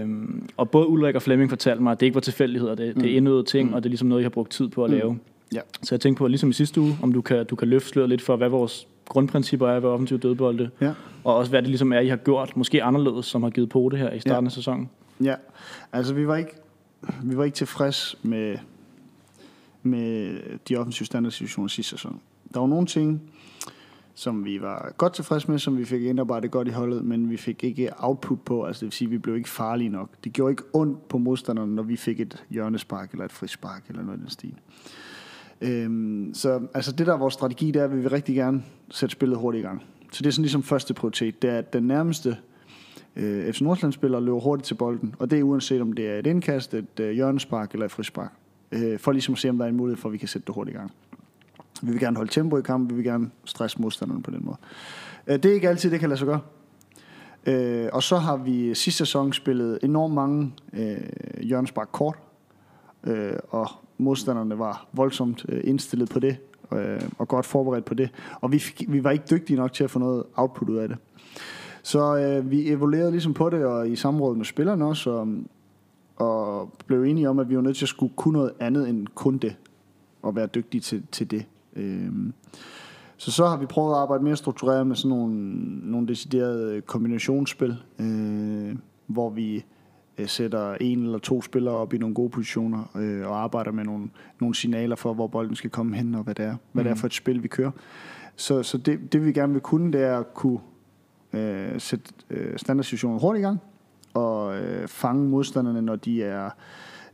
Øhm, 0.00 0.48
og 0.56 0.70
både 0.70 0.86
Ulrik 0.88 1.14
og 1.14 1.22
Flemming 1.22 1.50
fortalte 1.50 1.82
mig, 1.82 1.92
at 1.92 2.00
det 2.00 2.06
ikke 2.06 2.14
var 2.14 2.20
tilfældigheder, 2.20 2.74
det, 2.74 2.94
det 2.96 3.02
er 3.04 3.08
Mm. 3.10 3.16
indøvede 3.16 3.42
ting, 3.44 3.68
Mm. 3.68 3.74
og 3.74 3.82
det 3.82 3.86
er 3.86 3.90
ligesom 3.90 4.08
noget, 4.08 4.20
I 4.20 4.24
har 4.24 4.30
brugt 4.30 4.50
tid 4.50 4.68
på 4.68 4.84
at 4.84 4.90
Mm. 4.90 4.96
lave. 4.96 5.18
Ja. 5.54 5.60
Så 5.82 5.94
jeg 5.94 6.00
tænkte 6.00 6.18
på, 6.18 6.26
ligesom 6.26 6.50
i 6.50 6.52
sidste 6.52 6.80
uge, 6.80 6.98
om 7.02 7.12
du 7.12 7.20
kan, 7.20 7.46
du 7.46 7.56
kan 7.56 7.68
løfte 7.68 7.88
sløret 7.88 8.08
lidt 8.08 8.22
for, 8.22 8.36
hvad 8.36 8.48
vores 8.48 8.86
grundprincipper 9.08 9.68
er 9.68 9.80
ved 9.80 9.88
offensiv 9.88 10.18
dødbolde, 10.18 10.70
Ja. 10.80 10.92
og 11.24 11.36
også 11.36 11.50
hvad 11.50 11.62
det 11.62 11.68
ligesom 11.68 11.92
er, 11.92 12.00
I 12.00 12.08
har 12.08 12.16
gjort, 12.16 12.56
måske 12.56 12.82
anderledes, 12.82 13.26
som 13.26 13.42
har 13.42 13.50
givet 13.50 13.68
på 13.68 13.88
det 13.92 13.98
her 13.98 14.10
i 14.12 14.20
starten 14.20 14.44
Ja. 14.44 14.48
af 14.48 14.52
sæsonen. 14.52 14.90
Ja, 15.24 15.34
altså 15.92 16.14
vi 16.14 16.26
var 16.26 16.36
ikke, 16.36 16.50
vi 17.22 17.36
var 17.36 17.44
ikke 17.44 17.54
tilfreds 17.54 18.16
med, 18.22 18.58
med 19.82 20.38
de 20.68 20.76
offensive 20.76 21.06
standardsituationer 21.06 21.68
sidste 21.68 21.90
sæson. 21.90 22.20
Der 22.54 22.60
var 22.60 22.66
nogle 22.66 22.86
ting, 22.86 23.22
som 24.14 24.44
vi 24.44 24.60
var 24.60 24.92
godt 24.96 25.14
tilfreds 25.14 25.48
med, 25.48 25.58
som 25.58 25.78
vi 25.78 25.84
fik 25.84 26.02
indarbejdet 26.02 26.50
godt 26.50 26.68
i 26.68 26.70
holdet, 26.70 27.04
men 27.04 27.30
vi 27.30 27.36
fik 27.36 27.64
ikke 27.64 27.90
output 27.98 28.40
på, 28.40 28.64
altså 28.64 28.80
det 28.80 28.86
vil 28.86 28.92
sige, 28.92 29.06
at 29.06 29.10
vi 29.10 29.18
blev 29.18 29.36
ikke 29.36 29.48
farlige 29.48 29.88
nok. 29.88 30.10
Det 30.24 30.32
gjorde 30.32 30.52
ikke 30.52 30.62
ondt 30.72 31.08
på 31.08 31.18
modstanderne, 31.18 31.74
når 31.74 31.82
vi 31.82 31.96
fik 31.96 32.20
et 32.20 32.44
hjørnespark 32.50 33.12
eller 33.12 33.24
et 33.24 33.32
frispark 33.32 33.84
eller 33.88 34.02
noget 34.02 34.18
i 34.18 34.20
den 34.20 34.30
stil. 34.30 34.54
Øhm, 35.60 36.30
så 36.34 36.60
altså 36.74 36.92
det 36.92 37.06
der 37.06 37.12
er 37.12 37.18
vores 37.18 37.34
strategi, 37.34 37.70
der 37.70 37.86
vil 37.86 38.02
vi 38.02 38.08
rigtig 38.08 38.34
gerne 38.34 38.62
sætte 38.90 39.12
spillet 39.12 39.38
hurtigt 39.38 39.64
i 39.64 39.66
gang. 39.66 39.82
Så 40.12 40.22
det 40.22 40.26
er 40.26 40.30
sådan 40.30 40.42
ligesom 40.42 40.62
første 40.62 40.94
prioritet, 40.94 41.42
det 41.42 41.50
er, 41.50 41.58
at 41.58 41.72
den 41.72 41.82
nærmeste 41.82 42.36
øh, 43.16 43.52
FC 43.52 43.60
Nordsjælland-spiller 43.60 44.20
løber 44.20 44.40
hurtigt 44.40 44.66
til 44.66 44.74
bolden, 44.74 45.14
og 45.18 45.30
det 45.30 45.38
er 45.38 45.42
uanset 45.42 45.80
om 45.80 45.92
det 45.92 46.10
er 46.10 46.18
et 46.18 46.26
indkast, 46.26 46.74
et 46.74 47.00
øh, 47.00 47.10
hjørnespark 47.10 47.72
eller 47.72 47.86
et 47.86 47.92
frispark, 47.92 48.32
øh, 48.72 48.98
for 48.98 49.12
ligesom 49.12 49.32
at 49.32 49.38
se, 49.38 49.48
om 49.50 49.58
der 49.58 49.64
er 49.64 49.68
en 49.68 49.76
mulighed 49.76 50.00
for, 50.00 50.08
at 50.08 50.12
vi 50.12 50.18
kan 50.18 50.28
sætte 50.28 50.46
det 50.46 50.54
hurtigt 50.54 50.74
i 50.74 50.78
gang. 50.78 50.92
Vi 51.82 51.90
vil 51.90 52.00
gerne 52.00 52.16
holde 52.16 52.30
tempo 52.30 52.58
i 52.58 52.62
kampen, 52.62 52.90
vi 52.90 52.94
vil 52.94 53.04
gerne 53.04 53.30
stresse 53.44 53.82
modstanderne 53.82 54.22
på 54.22 54.30
den 54.30 54.44
måde. 54.44 54.56
Øh, 55.26 55.34
det 55.34 55.44
er 55.44 55.54
ikke 55.54 55.68
altid, 55.68 55.90
det 55.90 56.00
kan 56.00 56.08
lade 56.08 56.18
sig 56.18 56.26
gøre. 56.26 56.40
Øh, 57.46 57.88
og 57.92 58.02
så 58.02 58.16
har 58.16 58.36
vi 58.36 58.74
sidste 58.74 58.98
sæson 58.98 59.32
spillet 59.32 59.78
enormt 59.82 60.14
mange 60.14 60.52
øh, 60.72 60.96
hjørnespark 61.40 61.88
kort, 61.92 62.18
øh, 63.04 63.32
og 63.48 63.68
modstanderne 63.98 64.58
var 64.58 64.86
voldsomt 64.92 65.44
øh, 65.48 65.60
indstillet 65.64 66.08
på 66.08 66.20
det, 66.20 66.36
øh, 66.72 67.00
og 67.18 67.28
godt 67.28 67.46
forberedt 67.46 67.84
på 67.84 67.94
det. 67.94 68.10
Og 68.40 68.52
vi, 68.52 68.58
fik, 68.58 68.84
vi 68.88 69.04
var 69.04 69.10
ikke 69.10 69.24
dygtige 69.30 69.56
nok 69.56 69.72
til 69.72 69.84
at 69.84 69.90
få 69.90 69.98
noget 69.98 70.24
output 70.36 70.68
ud 70.68 70.76
af 70.76 70.88
det. 70.88 70.98
Så 71.82 72.16
øh, 72.16 72.50
vi 72.50 72.68
evaluerede 72.68 73.10
ligesom 73.10 73.34
på 73.34 73.50
det, 73.50 73.64
og 73.64 73.88
i 73.88 73.96
samråd 73.96 74.36
med 74.36 74.44
spillerne 74.44 74.84
også, 74.84 75.10
og, 75.10 75.28
og 76.16 76.70
blev 76.86 77.02
enige 77.02 77.28
om, 77.28 77.38
at 77.38 77.50
vi 77.50 77.56
var 77.56 77.62
nødt 77.62 77.76
til 77.76 77.84
at 77.84 77.88
skulle 77.88 78.12
kunne 78.16 78.38
noget 78.38 78.52
andet 78.60 78.88
end 78.88 79.06
kun 79.14 79.38
det, 79.38 79.56
og 80.22 80.36
være 80.36 80.46
dygtige 80.46 80.80
til, 80.80 81.02
til 81.12 81.30
det. 81.30 81.46
Øhm, 81.76 82.32
så 83.16 83.30
så 83.30 83.46
har 83.46 83.56
vi 83.56 83.66
prøvet 83.66 83.94
at 83.94 83.98
arbejde 83.98 84.24
mere 84.24 84.36
struktureret 84.36 84.86
med 84.86 84.96
sådan 84.96 85.16
nogle, 85.16 85.34
nogle 85.90 86.08
deciderede 86.08 86.80
kombinationsspil, 86.80 87.76
øh, 87.98 88.76
hvor 89.06 89.30
vi 89.30 89.64
øh, 90.18 90.28
sætter 90.28 90.74
en 90.80 91.02
eller 91.04 91.18
to 91.18 91.42
spillere 91.42 91.74
op 91.74 91.94
i 91.94 91.98
nogle 91.98 92.14
gode 92.14 92.30
positioner 92.30 92.96
øh, 92.96 93.28
og 93.28 93.42
arbejder 93.42 93.72
med 93.72 93.84
nogle, 93.84 94.08
nogle 94.40 94.54
signaler 94.54 94.96
for, 94.96 95.14
hvor 95.14 95.26
bolden 95.26 95.56
skal 95.56 95.70
komme 95.70 95.96
hen 95.96 96.14
og 96.14 96.22
hvad 96.22 96.34
det 96.34 96.44
er, 96.44 96.56
hvad 96.72 96.84
mm. 96.84 96.88
det 96.88 96.90
er 96.90 97.00
for 97.00 97.06
et 97.06 97.14
spil, 97.14 97.42
vi 97.42 97.48
kører. 97.48 97.70
Så, 98.36 98.62
så 98.62 98.78
det, 98.78 99.12
det 99.12 99.26
vi 99.26 99.32
gerne 99.32 99.52
vil 99.52 99.62
kunne, 99.62 99.92
det 99.92 100.02
er 100.02 100.18
at 100.18 100.34
kunne 100.34 100.58
øh, 101.32 101.80
sætte 101.80 102.12
øh, 102.30 102.58
standardsituationen 102.58 103.20
hurtigt 103.20 103.42
i 103.42 103.46
gang 103.46 103.60
og 104.14 104.60
øh, 104.60 104.88
fange 104.88 105.28
modstanderne, 105.28 105.82
når 105.82 105.96
de 105.96 106.22
er 106.22 106.50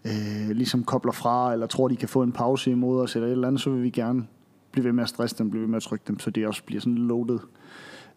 øh, 0.04 0.50
ligesom 0.50 0.84
kobler 0.84 1.12
fra, 1.12 1.52
eller 1.52 1.66
tror, 1.66 1.88
de 1.88 1.96
kan 1.96 2.08
få 2.08 2.22
en 2.22 2.32
pause 2.32 2.70
imod 2.70 3.00
os, 3.00 3.16
eller 3.16 3.26
et 3.26 3.32
eller 3.32 3.48
andet, 3.48 3.60
så 3.60 3.70
vil 3.70 3.82
vi 3.82 3.90
gerne 3.90 4.26
blive 4.72 4.84
ved 4.84 4.92
med 4.92 5.02
at 5.02 5.08
stresse 5.08 5.38
dem, 5.38 5.50
blive 5.50 5.62
ved 5.62 5.68
med 5.68 5.76
at 5.76 5.82
trykke 5.82 6.04
dem, 6.08 6.18
så 6.18 6.30
det 6.30 6.46
også 6.46 6.64
bliver 6.64 6.80
sådan 6.80 6.98
loaded 6.98 7.38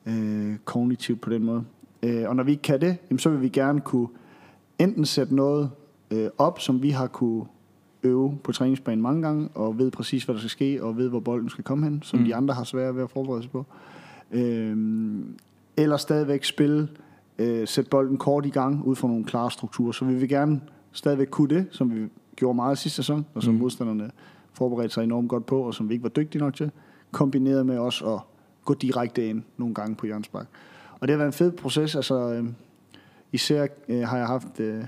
øh, 0.06 0.56
kognitivt 0.66 1.22
på 1.22 1.30
den 1.30 1.44
måde. 1.44 1.64
Øh, 2.04 2.30
og 2.30 2.36
når 2.36 2.44
vi 2.44 2.52
ikke 2.52 2.64
kan 2.64 2.82
det, 2.82 2.98
jamen, 3.10 3.20
så 3.20 3.30
vil 3.30 3.42
vi 3.42 3.50
gerne 3.50 3.82
kunne 3.82 4.08
enten 4.80 5.06
sætte 5.06 5.36
noget 5.36 5.72
øh, 6.12 6.30
op, 6.38 6.60
som 6.60 6.82
vi 6.82 6.90
har 6.90 7.08
kunne 7.08 7.46
øve 8.04 8.38
på 8.44 8.52
træningsbanen 8.52 9.02
mange 9.02 9.22
gange, 9.22 9.50
og 9.56 9.78
ved 9.78 9.92
præcis, 9.92 10.24
hvad 10.24 10.36
der 10.36 10.40
skal 10.40 10.50
ske, 10.50 10.84
og 10.84 10.98
ved, 10.98 11.10
hvor 11.10 11.20
bolden 11.20 11.50
skal 11.50 11.64
komme 11.64 11.84
hen, 11.84 12.02
som 12.04 12.20
mm. 12.20 12.26
de 12.26 12.36
andre 12.36 12.54
har 12.54 12.64
svært 12.64 12.96
ved 12.96 13.04
at 13.04 13.10
forberede 13.10 13.42
sig 13.42 13.52
på. 13.52 13.66
Øh, 14.32 14.78
eller 15.78 15.98
stadigvæk 15.98 16.44
spille, 16.44 16.88
øh, 17.38 17.68
sætte 17.68 17.90
bolden 17.90 18.18
kort 18.18 18.46
i 18.46 18.50
gang, 18.50 18.86
ud 18.86 18.96
fra 18.96 19.08
nogle 19.08 19.24
klare 19.24 19.52
strukturer. 19.52 19.92
Så 19.92 20.06
vi 20.06 20.14
vil 20.14 20.30
gerne 20.30 20.62
stadigvæk 20.92 21.28
kunne 21.28 21.56
det, 21.56 21.68
som 21.72 21.96
vi 21.96 22.08
gjorde 22.36 22.56
meget 22.56 22.78
sidste 22.78 22.96
sæson, 22.96 23.26
og 23.34 23.44
som 23.44 23.54
mm. 23.54 23.60
modstanderne 23.60 24.12
forberedte 24.54 24.94
sig 24.94 25.04
enormt 25.04 25.30
godt 25.30 25.46
på, 25.46 25.62
og 25.62 25.74
som 25.74 25.90
vi 25.90 25.94
ikke 25.94 26.04
var 26.04 26.10
dygtige 26.10 26.42
nok 26.42 26.54
til, 26.56 26.72
kombineret 27.12 27.66
med 27.66 27.78
også 27.78 28.06
at 28.06 28.20
gå 28.66 28.74
direkte 28.74 29.30
ind 29.30 29.44
nogle 29.58 29.74
gange 29.74 29.96
på 29.96 30.08
Jørgensbak. 30.08 30.48
Og 31.00 31.08
det 31.08 31.14
har 31.14 31.18
været 31.18 31.28
en 31.28 31.34
fed 31.34 31.52
proces, 31.52 31.96
altså 31.96 32.34
øh, 32.34 32.46
især 33.32 33.68
øh, 33.88 34.02
har 34.02 34.18
jeg 34.18 34.28
haft 34.28 34.60
øh, 34.60 34.84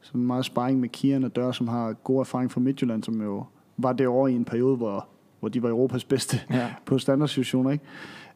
sådan 0.00 0.20
meget 0.20 0.44
sparring 0.44 0.80
med 0.80 0.88
Kian 0.88 1.24
og 1.24 1.36
Dør, 1.36 1.52
som 1.52 1.68
har 1.68 1.92
god 1.92 2.20
erfaring 2.20 2.50
fra 2.50 2.60
Midtjylland, 2.60 3.02
som 3.02 3.22
jo 3.22 3.44
var 3.76 3.92
det 3.92 4.06
over 4.06 4.28
i 4.28 4.32
en 4.32 4.44
periode, 4.44 4.76
hvor, 4.76 5.08
hvor 5.40 5.48
de 5.48 5.62
var 5.62 5.68
Europas 5.68 6.04
bedste 6.04 6.40
ja. 6.50 6.74
på 6.86 6.98
standardsituationer, 6.98 7.70
ikke? 7.70 7.84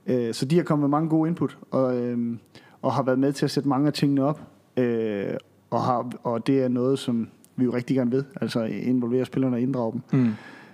Øh, 0.08 0.34
så 0.34 0.46
de 0.46 0.56
har 0.56 0.62
kommet 0.62 0.90
med 0.90 0.98
mange 0.98 1.08
gode 1.08 1.28
input, 1.28 1.58
og, 1.70 1.96
øh, 1.96 2.36
og 2.82 2.92
har 2.92 3.02
været 3.02 3.18
med 3.18 3.32
til 3.32 3.44
at 3.44 3.50
sætte 3.50 3.68
mange 3.68 3.86
af 3.86 3.92
tingene 3.92 4.24
op, 4.24 4.42
øh, 4.76 5.34
og, 5.70 5.80
har, 5.80 6.12
og 6.22 6.46
det 6.46 6.62
er 6.62 6.68
noget, 6.68 6.98
som 6.98 7.28
vi 7.56 7.64
jo 7.64 7.74
rigtig 7.74 7.96
gerne 7.96 8.12
ved, 8.12 8.24
altså 8.40 8.62
involvere 8.64 9.24
spillerne 9.24 9.56
og 9.56 9.60
inddrage 9.60 9.92
dem. 9.92 10.20
Mm. 10.20 10.30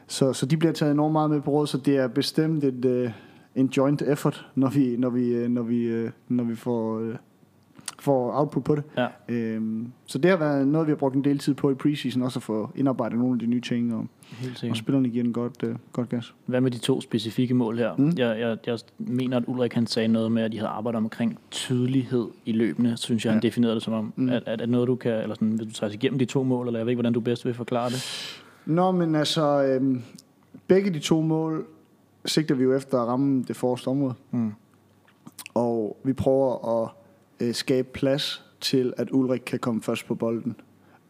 Så, 0.07 0.33
så 0.33 0.47
de 0.47 0.57
bliver 0.57 0.73
taget 0.73 0.93
enormt 0.93 1.13
meget 1.13 1.31
med 1.31 1.41
på 1.41 1.51
råd, 1.51 1.67
så 1.67 1.79
det 1.79 1.97
er 1.97 2.09
bestemt 2.09 2.65
et, 2.65 2.85
uh, 2.85 3.11
en 3.55 3.67
joint 3.67 4.03
effort, 4.03 4.47
når 4.55 4.69
vi, 4.69 4.97
når 4.97 5.11
vi, 5.11 5.29
øh, 5.29 5.49
når 5.49 5.63
vi, 5.63 6.05
uh, 6.05 6.11
når 6.29 6.45
vi 6.45 6.55
får, 6.55 7.13
får 8.05 8.39
output 8.39 8.65
på 8.65 8.75
det. 8.75 8.85
Ja. 8.97 9.07
Øhm, 9.29 9.93
så 10.07 10.19
det 10.19 10.31
har 10.31 10.39
været 10.39 10.69
noget, 10.69 10.87
vi 10.87 10.91
har 10.91 10.97
brugt 10.97 11.15
en 11.15 11.25
del 11.25 11.39
tid 11.39 11.55
på 11.55 11.71
i 11.71 11.75
preseason, 11.75 12.23
også 12.23 12.39
at 12.39 12.43
få 12.43 12.71
indarbejdet 12.77 13.19
nogle 13.19 13.35
af 13.35 13.39
de 13.39 13.47
nye 13.47 13.61
ting, 13.61 13.95
og, 13.95 14.07
og 14.71 14.77
spillerne 14.77 15.09
giver 15.09 15.25
en 15.25 15.33
godt, 15.33 15.63
uh, 15.63 15.75
godt 15.93 16.09
gas. 16.09 16.35
Hvad 16.47 16.61
med 16.61 16.71
de 16.71 16.79
to 16.79 17.01
specifikke 17.01 17.55
mål 17.55 17.79
her? 17.79 17.97
Mm. 17.97 18.13
Jeg, 18.17 18.41
jeg, 18.41 18.59
jeg 18.67 18.79
mener, 18.99 19.37
at 19.37 19.45
Ulrik 19.47 19.73
han 19.73 19.87
sagde 19.87 20.09
noget 20.09 20.33
med, 20.33 20.43
at 20.43 20.53
de 20.53 20.59
havde 20.59 20.71
arbejdet 20.71 20.97
omkring 20.97 21.39
tydelighed 21.51 22.27
i 22.45 22.53
løbende, 22.53 22.97
synes 22.97 23.25
jeg, 23.25 23.33
han 23.33 23.43
ja. 23.43 23.49
definerede 23.49 23.75
det 23.75 23.83
som 23.83 23.95
om. 23.95 24.13
Mm. 24.17 24.29
At, 24.29 24.43
at, 24.47 24.61
at 24.61 24.69
noget, 24.69 24.89
du 24.89 24.95
kan, 24.95 25.13
eller 25.13 25.35
sådan, 25.35 25.59
vil 25.59 25.69
du 25.69 25.73
tage 25.73 25.95
igennem 25.95 26.19
de 26.19 26.25
to 26.25 26.43
mål, 26.43 26.67
eller 26.67 26.81
jeg 26.81 26.87
ved 26.87 26.91
ikke, 26.91 26.99
hvordan 26.99 27.13
du 27.13 27.21
bedst 27.21 27.45
vil 27.45 27.55
forklare 27.55 27.91
det? 27.91 28.05
Nå, 28.67 28.91
men 28.91 29.15
altså, 29.15 29.63
øhm, 29.63 30.03
begge 30.67 30.91
de 30.91 30.99
to 30.99 31.21
mål 31.21 31.67
sigter 32.25 32.55
vi 32.55 32.63
jo 32.63 32.75
efter 32.75 33.01
at 33.01 33.09
ramme 33.09 33.45
det 33.49 33.57
forreste 33.57 33.89
område. 33.89 34.15
Mm. 34.31 34.53
Og 35.55 35.97
vi 36.05 36.13
prøver 36.13 36.83
at 36.83 36.91
øh, 37.41 37.55
skabe 37.55 37.89
plads 37.93 38.45
til, 38.61 38.93
at 38.97 39.09
Ulrik 39.13 39.43
kan 39.47 39.59
komme 39.59 39.83
først 39.83 40.07
på 40.07 40.15
bolden. 40.15 40.57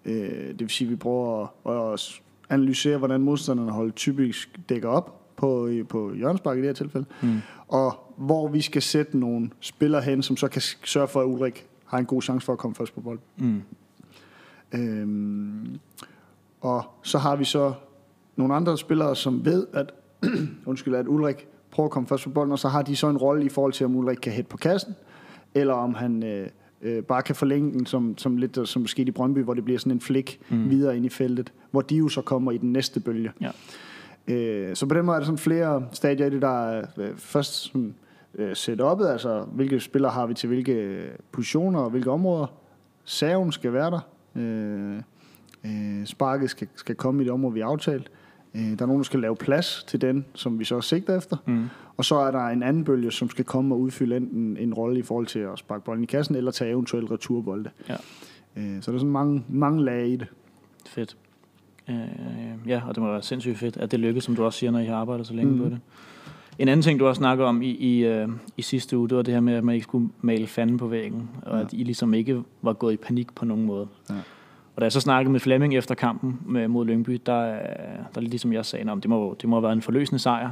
Øh, 0.04 0.48
det 0.48 0.60
vil 0.60 0.70
sige, 0.70 0.88
at 0.88 0.90
vi 0.90 0.96
prøver 0.96 1.42
at, 1.66 1.92
at 1.92 2.20
analysere, 2.50 2.98
hvordan 2.98 3.20
modstanderne 3.20 3.72
hold 3.72 3.92
typisk 3.92 4.60
dækker 4.68 4.88
op 4.88 5.36
på, 5.36 5.70
på 5.88 6.14
Jørgensbakke 6.14 6.58
i 6.58 6.62
det 6.62 6.68
her 6.68 6.74
tilfælde. 6.74 7.06
Mm. 7.22 7.38
Og 7.68 8.14
hvor 8.16 8.48
vi 8.48 8.60
skal 8.60 8.82
sætte 8.82 9.18
nogle 9.18 9.50
spillere 9.60 10.02
hen, 10.02 10.22
som 10.22 10.36
så 10.36 10.48
kan 10.48 10.62
sørge 10.84 11.08
for, 11.08 11.20
at 11.20 11.26
Ulrik 11.26 11.66
har 11.86 11.98
en 11.98 12.06
god 12.06 12.22
chance 12.22 12.44
for 12.44 12.52
at 12.52 12.58
komme 12.58 12.74
først 12.74 12.94
på 12.94 13.00
bolden. 13.00 13.22
Mm. 13.36 13.62
Øhm, 14.74 15.78
og 16.60 16.84
så 17.02 17.18
har 17.18 17.36
vi 17.36 17.44
så 17.44 17.72
nogle 18.36 18.54
andre 18.54 18.78
spillere, 18.78 19.16
som 19.16 19.44
ved, 19.44 19.66
at, 19.72 19.92
undskyld, 20.66 20.94
at 20.94 21.08
Ulrik 21.08 21.48
prøver 21.70 21.86
at 21.86 21.90
komme 21.90 22.06
først 22.06 22.24
på 22.24 22.30
bolden, 22.30 22.52
og 22.52 22.58
så 22.58 22.68
har 22.68 22.82
de 22.82 22.96
så 22.96 23.08
en 23.08 23.16
rolle 23.16 23.44
i 23.44 23.48
forhold 23.48 23.72
til, 23.72 23.86
om 23.86 23.96
Ulrik 23.96 24.16
kan 24.16 24.32
hætte 24.32 24.48
på 24.48 24.56
kassen, 24.56 24.94
eller 25.54 25.75
om 25.75 25.94
han 25.94 26.23
øh, 26.23 26.49
øh, 26.82 27.02
bare 27.02 27.23
kan 27.23 27.34
forlænge 27.34 27.73
den, 27.73 27.87
som, 27.87 28.18
som 28.18 28.37
lidt 28.37 28.68
som 28.68 28.87
skete 28.87 29.08
i 29.08 29.12
Brøndby, 29.12 29.38
hvor 29.38 29.54
det 29.54 29.64
bliver 29.64 29.78
sådan 29.78 29.92
en 29.92 30.00
flik 30.00 30.40
mm. 30.50 30.70
videre 30.70 30.96
ind 30.96 31.06
i 31.06 31.08
feltet, 31.08 31.52
hvor 31.70 31.80
de 31.80 31.96
jo 31.96 32.08
så 32.08 32.23
kommer 32.23 32.52
i 32.52 32.58
den 32.58 32.73
næste 32.73 33.00
bølge. 33.00 33.32
Ja. 33.40 33.50
Øh, 34.34 34.76
så 34.76 34.87
på 34.87 34.94
den 34.94 35.04
måde 35.04 35.14
er 35.14 35.20
der 35.20 35.26
sådan 35.26 35.38
flere 35.38 35.87
stadier 35.92 36.26
i 36.26 36.30
det, 36.30 36.42
der 36.42 36.68
er 36.68 36.87
øh, 36.96 37.16
først 37.16 37.52
sådan, 37.54 37.94
øh, 38.34 38.52
setup'et, 38.52 39.06
altså 39.06 39.44
hvilke 39.52 39.80
spillere 39.80 40.12
har 40.12 40.26
vi 40.26 40.34
til 40.34 40.46
hvilke 40.46 41.02
positioner 41.32 41.80
og 41.80 41.90
hvilke 41.90 42.11
områder. 42.11 42.46
Saven 43.04 43.52
skal 43.52 43.73
være 43.73 43.90
der. 43.90 44.00
Øh, 44.37 45.02
Øh, 45.66 46.06
sparket 46.06 46.50
skal, 46.50 46.68
skal 46.75 46.94
komme 46.94 47.23
i 47.23 47.25
det 47.25 47.32
område, 47.32 47.54
vi 47.54 47.61
har 47.61 47.66
aftalt. 47.66 48.11
Øh, 48.11 48.23
der 48.54 48.82
er 48.82 48.87
nogen, 48.87 49.00
der 49.00 49.04
skal 49.04 49.20
lave 49.20 49.37
plads 49.37 49.84
til 49.88 50.00
den, 50.00 50.25
som 50.34 50.58
vi 50.58 50.64
så 50.64 50.80
sigter 50.80 51.16
efter. 51.16 51.37
Mm. 51.46 51.64
Og 51.96 52.04
så 52.04 52.16
er 52.16 52.30
der 52.30 52.46
en 52.46 52.62
anden 52.62 52.84
bølge, 52.84 53.11
som 53.11 53.30
skal 53.30 53.44
komme 53.44 53.75
og 53.75 53.80
udfylde 53.80 54.16
enten 54.16 54.56
en 54.56 54.75
rolle 54.75 54.99
i 54.99 55.02
forhold 55.02 55.26
til 55.26 55.38
at 55.38 55.58
sparke 55.58 55.84
bolden 55.84 56.02
i 56.02 56.06
kassen, 56.06 56.34
eller 56.34 56.50
tage 56.50 56.70
eventuelt 56.70 57.11
returbolde. 57.11 57.70
Ja. 57.88 57.96
Øh, 58.56 58.82
så 58.82 58.90
der 58.90 58.96
er 58.96 59.00
sådan 59.00 59.12
mange, 59.12 59.44
mange 59.49 59.84
lag 59.84 60.08
i 60.08 60.16
det. 60.16 60.26
Fedt. 60.87 61.16
Øh, 61.88 61.96
ja, 62.66 62.82
og 62.88 62.94
det 62.94 63.02
må 63.02 63.11
være 63.11 63.23
sindssygt 63.23 63.58
fedt, 63.58 63.76
at 63.76 63.90
det 63.90 64.00
lykkes, 64.00 64.25
som 64.25 64.37
du 64.37 64.44
også 64.44 64.58
siger, 64.58 64.70
når 64.70 64.78
I 64.78 64.84
har 64.84 64.96
arbejdet 64.96 65.26
så 65.26 65.34
længe 65.34 65.52
mm. 65.52 65.58
på 65.58 65.64
det. 65.64 65.80
En 66.58 66.68
anden 66.68 66.82
ting, 66.82 67.00
du 67.00 67.06
også 67.06 67.18
snakker 67.18 67.44
om 67.44 67.62
i, 67.62 67.70
i, 67.70 68.04
øh, 68.04 68.28
i 68.56 68.62
sidste 68.62 68.99
uge, 68.99 69.08
det 69.08 69.16
var 69.16 69.23
det 69.23 69.34
her 69.34 69.40
med, 69.40 69.54
at 69.54 69.64
man 69.64 69.75
ikke 69.75 69.84
skulle 69.84 70.08
male 70.20 70.46
fanden 70.46 70.78
på 70.78 70.87
væggen, 70.87 71.30
og 71.42 71.58
ja. 71.58 71.64
at 71.64 71.73
I 71.73 71.82
ligesom 71.82 72.14
ikke 72.14 72.42
var 72.62 72.73
gået 72.73 72.92
i 72.92 72.96
panik 72.96 73.34
på 73.34 73.44
nogen 73.44 73.66
måde. 73.66 73.88
Ja. 74.11 74.14
Og 74.76 74.80
da 74.80 74.84
jeg 74.84 74.92
så 74.92 75.00
snakkede 75.00 75.32
med 75.32 75.40
Flemming 75.40 75.76
efter 75.76 75.94
kampen 75.94 76.40
med, 76.46 76.68
mod 76.68 76.86
Lyngby, 76.86 77.20
der, 77.26 77.58
der 78.14 78.20
ligesom 78.20 78.52
jeg 78.52 78.66
sagde, 78.66 78.90
at 78.90 78.96
det 79.02 79.08
må, 79.08 79.36
det 79.40 79.48
må 79.48 79.56
have 79.56 79.62
været 79.62 79.72
en 79.72 79.82
forløsende 79.82 80.18
sejr. 80.18 80.50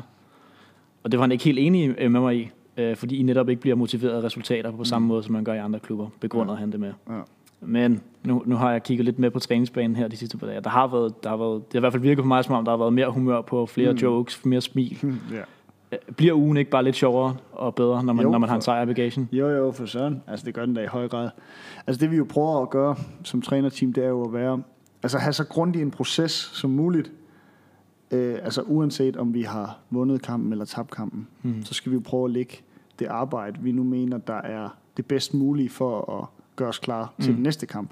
Og 1.02 1.12
det 1.12 1.18
var 1.18 1.24
han 1.24 1.32
ikke 1.32 1.44
helt 1.44 1.58
enig 1.58 1.94
øh, 1.98 2.10
med 2.10 2.20
mig 2.20 2.36
i, 2.36 2.50
øh, 2.76 2.96
fordi 2.96 3.16
I 3.16 3.22
netop 3.22 3.48
ikke 3.48 3.60
bliver 3.60 3.76
motiveret 3.76 4.12
af 4.12 4.24
resultater 4.24 4.70
på 4.70 4.84
samme 4.84 5.06
mm. 5.06 5.08
måde, 5.08 5.22
som 5.22 5.32
man 5.32 5.44
gør 5.44 5.52
i 5.52 5.58
andre 5.58 5.78
klubber, 5.78 6.08
begrundede 6.20 6.56
ja. 6.56 6.60
han 6.60 6.72
det 6.72 6.80
med. 6.80 6.92
Ja. 7.10 7.20
Men 7.60 8.02
nu, 8.24 8.42
nu 8.46 8.56
har 8.56 8.72
jeg 8.72 8.82
kigget 8.82 9.04
lidt 9.04 9.18
med 9.18 9.30
på 9.30 9.38
træningsbanen 9.38 9.96
her 9.96 10.08
de 10.08 10.16
sidste 10.16 10.38
par 10.38 10.46
dage. 10.46 10.60
Der 10.60 10.70
har 10.70 10.86
været, 10.86 11.24
der 11.24 11.28
har 11.28 11.36
været, 11.36 11.66
det 11.66 11.72
har 11.72 11.78
i 11.78 11.80
hvert 11.80 11.92
fald 11.92 12.02
virket 12.02 12.22
på 12.22 12.28
mig, 12.28 12.44
som 12.44 12.54
om 12.54 12.64
der 12.64 12.72
har 12.72 12.76
været 12.76 12.92
mere 12.92 13.10
humør 13.10 13.40
på, 13.40 13.66
flere 13.66 13.92
mm. 13.92 13.98
jokes, 13.98 14.44
mere 14.44 14.60
smil. 14.60 14.98
ja. 15.32 15.42
Øh, 15.92 15.98
bliver 16.16 16.34
ugen 16.34 16.56
ikke 16.56 16.70
bare 16.70 16.84
lidt 16.84 16.96
sjovere 16.96 17.36
og 17.52 17.74
bedre, 17.74 18.04
når 18.04 18.12
man, 18.12 18.24
jo, 18.24 18.30
når 18.30 18.38
man 18.38 18.48
har 18.48 18.56
en 18.56 18.62
sejr 18.62 18.82
i 18.82 18.86
bagagen? 18.86 19.28
Jo, 19.32 19.48
jo, 19.48 19.72
for 19.72 19.86
søren. 19.86 20.22
Altså, 20.26 20.46
det 20.46 20.54
gør 20.54 20.66
den 20.66 20.74
da 20.74 20.82
i 20.82 20.86
høj 20.86 21.08
grad. 21.08 21.30
Altså, 21.86 22.00
det 22.00 22.10
vi 22.10 22.16
jo 22.16 22.26
prøver 22.28 22.62
at 22.62 22.70
gøre 22.70 22.96
som 23.24 23.42
trænerteam, 23.42 23.92
det 23.92 24.04
er 24.04 24.08
jo 24.08 24.24
at 24.24 24.32
være, 24.32 24.62
altså 25.02 25.18
have 25.18 25.32
så 25.32 25.44
grundig 25.44 25.82
en 25.82 25.90
proces 25.90 26.32
som 26.32 26.70
muligt. 26.70 27.12
Øh, 28.10 28.34
altså, 28.42 28.62
uanset 28.62 29.16
om 29.16 29.34
vi 29.34 29.42
har 29.42 29.78
vundet 29.90 30.22
kampen 30.22 30.52
eller 30.52 30.64
tabt 30.64 30.90
kampen, 30.90 31.28
mm. 31.42 31.64
så 31.64 31.74
skal 31.74 31.92
vi 31.92 31.94
jo 31.94 32.02
prøve 32.04 32.24
at 32.24 32.30
lægge 32.30 32.56
det 32.98 33.06
arbejde, 33.06 33.58
vi 33.60 33.72
nu 33.72 33.82
mener, 33.84 34.18
der 34.18 34.34
er 34.34 34.68
det 34.96 35.06
bedst 35.06 35.34
mulige 35.34 35.68
for 35.68 36.20
at 36.20 36.28
gøre 36.56 36.68
os 36.68 36.78
klar 36.78 37.14
til 37.20 37.30
mm. 37.30 37.34
den 37.34 37.42
næste 37.42 37.66
kamp. 37.66 37.90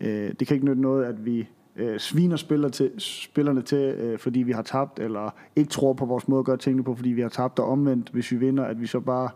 Øh, 0.00 0.32
det 0.40 0.46
kan 0.46 0.54
ikke 0.54 0.66
nytte 0.66 0.82
noget, 0.82 1.04
at 1.04 1.24
vi 1.24 1.48
øh, 1.78 1.98
sviner 1.98 2.36
spiller 2.36 2.68
til, 2.68 2.90
spillerne 2.98 3.62
til, 3.62 3.78
øh, 3.78 4.18
fordi 4.18 4.42
vi 4.42 4.52
har 4.52 4.62
tabt, 4.62 4.98
eller 4.98 5.34
ikke 5.56 5.70
tror 5.70 5.92
på 5.92 6.04
vores 6.04 6.28
måde 6.28 6.38
at 6.38 6.44
gøre 6.44 6.56
tingene 6.56 6.84
på, 6.84 6.94
fordi 6.94 7.10
vi 7.10 7.20
har 7.20 7.28
tabt, 7.28 7.58
og 7.58 7.68
omvendt, 7.68 8.08
hvis 8.08 8.32
vi 8.32 8.36
vinder, 8.36 8.64
at 8.64 8.80
vi 8.80 8.86
så 8.86 9.00
bare 9.00 9.30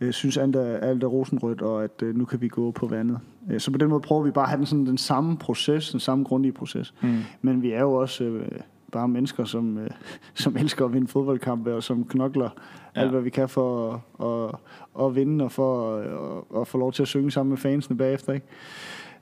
øh, 0.00 0.12
synes, 0.12 0.36
at 0.36 0.56
alt 0.56 1.02
er 1.02 1.06
rosenrødt, 1.06 1.62
og 1.62 1.84
at 1.84 2.02
øh, 2.02 2.16
nu 2.16 2.24
kan 2.24 2.40
vi 2.40 2.48
gå 2.48 2.70
på 2.70 2.86
vandet. 2.86 3.18
Øh, 3.50 3.60
så 3.60 3.70
på 3.70 3.78
den 3.78 3.88
måde 3.88 4.00
prøver 4.00 4.22
vi 4.22 4.30
bare 4.30 4.44
at 4.44 4.48
have 4.48 4.58
den, 4.58 4.66
sådan, 4.66 4.86
den 4.86 4.98
samme 4.98 5.36
proces, 5.36 5.90
den 5.90 6.00
samme 6.00 6.24
grundige 6.24 6.52
proces. 6.52 6.94
Mm. 7.02 7.18
Men 7.42 7.62
vi 7.62 7.72
er 7.72 7.80
jo 7.80 7.92
også 7.92 8.24
øh, 8.24 8.48
bare 8.92 9.08
mennesker, 9.08 9.44
som, 9.44 9.78
øh, 9.78 9.90
som 10.34 10.56
elsker 10.56 10.84
at 10.84 10.92
vinde 10.92 11.08
fodboldkampe, 11.08 11.74
og 11.74 11.82
som 11.82 12.04
knokler 12.04 12.50
ja. 12.96 13.00
alt, 13.00 13.10
hvad 13.10 13.20
vi 13.20 13.30
kan 13.30 13.48
for 13.48 13.92
at, 14.20 14.26
at, 14.26 15.06
at 15.06 15.14
vinde, 15.14 15.44
og 15.44 15.52
for 15.52 15.96
at, 15.96 16.60
at 16.60 16.66
få 16.66 16.78
lov 16.78 16.92
til 16.92 17.02
at 17.02 17.08
synge 17.08 17.30
sammen 17.30 17.50
med 17.50 17.58
fansene 17.58 17.96
bagefter. 17.96 18.32
Ikke? 18.32 18.46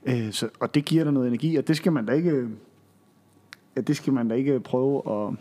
Øh, 0.05 0.31
så, 0.31 0.49
og 0.59 0.75
det 0.75 0.85
giver 0.85 1.03
dig 1.03 1.13
noget 1.13 1.27
energi, 1.27 1.55
og 1.55 1.67
det 1.67 1.77
skal 1.77 1.91
man 1.91 2.05
da 2.05 2.11
ikke, 2.11 2.47
ja, 3.75 3.81
det 3.81 3.95
skal 3.95 4.13
man 4.13 4.27
da 4.27 4.35
ikke 4.35 4.59
prøve 4.59 5.01
at, 5.11 5.33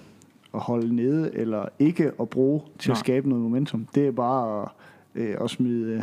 at 0.55 0.61
holde 0.61 0.97
nede, 0.97 1.35
eller 1.35 1.65
ikke 1.79 2.13
at 2.21 2.29
bruge 2.29 2.63
til 2.79 2.89
Nej. 2.89 2.95
at 2.95 2.99
skabe 2.99 3.29
noget 3.29 3.45
momentum. 3.45 3.87
Det 3.95 4.07
er 4.07 4.11
bare 4.11 4.63
at, 4.63 4.69
øh, 5.15 5.37
at 5.41 5.51
smide, 5.51 5.93
øh, 5.93 6.03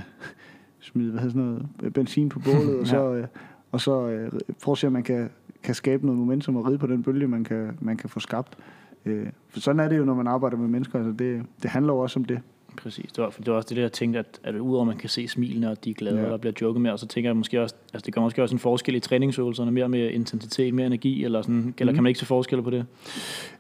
smide 0.79 1.11
hvad 1.11 1.21
sådan 1.21 1.41
noget, 1.41 1.93
benzin 1.93 2.29
på 2.29 2.39
bålet, 2.39 2.75
ja. 2.75 2.79
og 2.79 2.87
så, 2.87 3.13
øh, 3.13 3.27
og 3.71 3.81
så 3.81 4.07
øh, 4.07 4.31
prøve 4.63 4.73
at 4.73 4.77
se, 4.77 4.87
om 4.87 4.93
man 4.93 5.03
kan, 5.03 5.29
kan 5.63 5.75
skabe 5.75 6.05
noget 6.05 6.19
momentum 6.19 6.55
og 6.55 6.67
ride 6.67 6.77
på 6.77 6.87
den 6.87 7.03
bølge, 7.03 7.27
man 7.27 7.43
kan, 7.43 7.77
man 7.81 7.97
kan 7.97 8.09
få 8.09 8.19
skabt. 8.19 8.57
Øh, 9.05 9.27
for 9.49 9.59
sådan 9.59 9.79
er 9.79 9.89
det 9.89 9.97
jo, 9.97 10.05
når 10.05 10.13
man 10.13 10.27
arbejder 10.27 10.57
med 10.57 10.67
mennesker. 10.67 10.99
Altså 10.99 11.11
det, 11.11 11.45
det 11.63 11.69
handler 11.69 11.93
jo 11.93 11.99
også 11.99 12.19
om 12.19 12.25
det. 12.25 12.39
Præcis. 12.83 13.11
Det 13.11 13.23
var, 13.23 13.29
for 13.29 13.41
det 13.41 13.51
var 13.51 13.57
også 13.57 13.69
det, 13.69 13.75
der 13.77 13.83
jeg 13.83 13.91
tænkte, 13.91 14.19
at, 14.19 14.39
at 14.43 14.55
udover 14.55 14.81
at 14.81 14.87
man 14.87 14.97
kan 14.97 15.09
se 15.09 15.27
smilene, 15.27 15.69
og 15.71 15.83
de 15.83 15.89
er 15.89 15.93
glade, 15.93 16.17
Ja. 16.19 16.25
og 16.25 16.31
der 16.31 16.37
bliver 16.37 16.53
joket 16.61 16.81
med, 16.81 16.91
og 16.91 16.99
så 16.99 17.07
tænker 17.07 17.29
jeg 17.29 17.37
måske 17.37 17.61
også, 17.61 17.75
altså 17.93 18.05
det 18.05 18.13
gør 18.13 18.21
måske 18.21 18.43
også 18.43 18.55
en 18.55 18.59
forskel 18.59 18.95
i 18.95 18.99
træningsøvelserne, 18.99 19.71
mere 19.71 19.89
med 19.89 20.11
intensitet, 20.11 20.73
mere 20.73 20.85
energi, 20.87 21.23
eller 21.23 21.41
sådan, 21.41 21.55
Mhm. 21.55 21.73
eller 21.77 21.93
kan 21.93 22.03
man 22.03 22.09
ikke 22.09 22.19
se 22.19 22.25
forskel 22.25 22.61
på 22.61 22.69
det? 22.69 22.85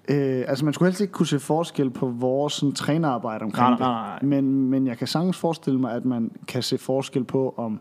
Øh, 0.09 0.43
altså 0.47 0.65
man 0.65 0.73
skulle 0.73 0.87
helst 0.89 1.01
ikke 1.01 1.13
kunne 1.13 1.27
se 1.27 1.39
forskel 1.39 1.89
på 1.89 2.07
vores 2.07 2.53
sådan, 2.53 2.73
trænerarbejde 2.73 3.43
omkring 3.43 3.69
Nej, 3.69 3.79
nej, 3.79 4.07
nej, 4.09 4.19
det. 4.19 4.27
Men, 4.27 4.69
men 4.69 4.87
jeg 4.87 4.97
kan 4.97 5.07
sagtens 5.07 5.37
forestille 5.37 5.79
mig, 5.79 5.93
at 5.93 6.05
man 6.05 6.31
kan 6.47 6.63
se 6.63 6.77
forskel 6.77 7.23
på, 7.23 7.53
om, 7.57 7.79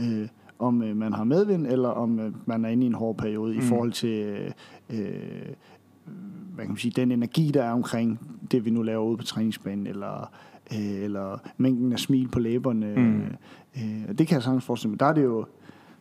øh, 0.00 0.28
om 0.58 0.82
øh, 0.82 0.96
man 0.96 1.12
har 1.12 1.24
medvind, 1.24 1.66
eller 1.66 1.88
om 1.88 2.20
øh, 2.20 2.32
man 2.46 2.64
er 2.64 2.68
inde 2.68 2.82
i 2.84 2.86
en 2.86 2.94
hård 2.94 3.16
periode 3.16 3.52
mm. 3.52 3.58
i 3.58 3.62
forhold 3.62 3.92
til 3.92 4.08
øh, 4.10 4.50
øh, 4.90 5.08
hvad 6.54 6.64
kan 6.64 6.70
man 6.70 6.78
sige, 6.78 6.92
den 6.96 7.12
energi, 7.12 7.50
der 7.50 7.62
er 7.62 7.72
omkring 7.72 8.20
det, 8.50 8.64
vi 8.64 8.70
nu 8.70 8.82
laver 8.82 9.04
ude 9.04 9.16
på 9.16 9.24
træningsbanen, 9.24 9.86
eller, 9.86 10.30
øh, 10.72 11.02
eller 11.04 11.38
mængden 11.56 11.92
af 11.92 11.98
smil 11.98 12.28
på 12.28 12.38
læberne. 12.38 12.94
Mm. 12.96 13.22
Øh, 13.76 14.18
det 14.18 14.26
kan 14.26 14.34
jeg 14.34 14.42
sagtens 14.42 14.64
forestille 14.64 14.90
mig. 14.90 15.00
Der 15.00 15.06
er 15.06 15.12
det 15.12 15.24
jo, 15.24 15.44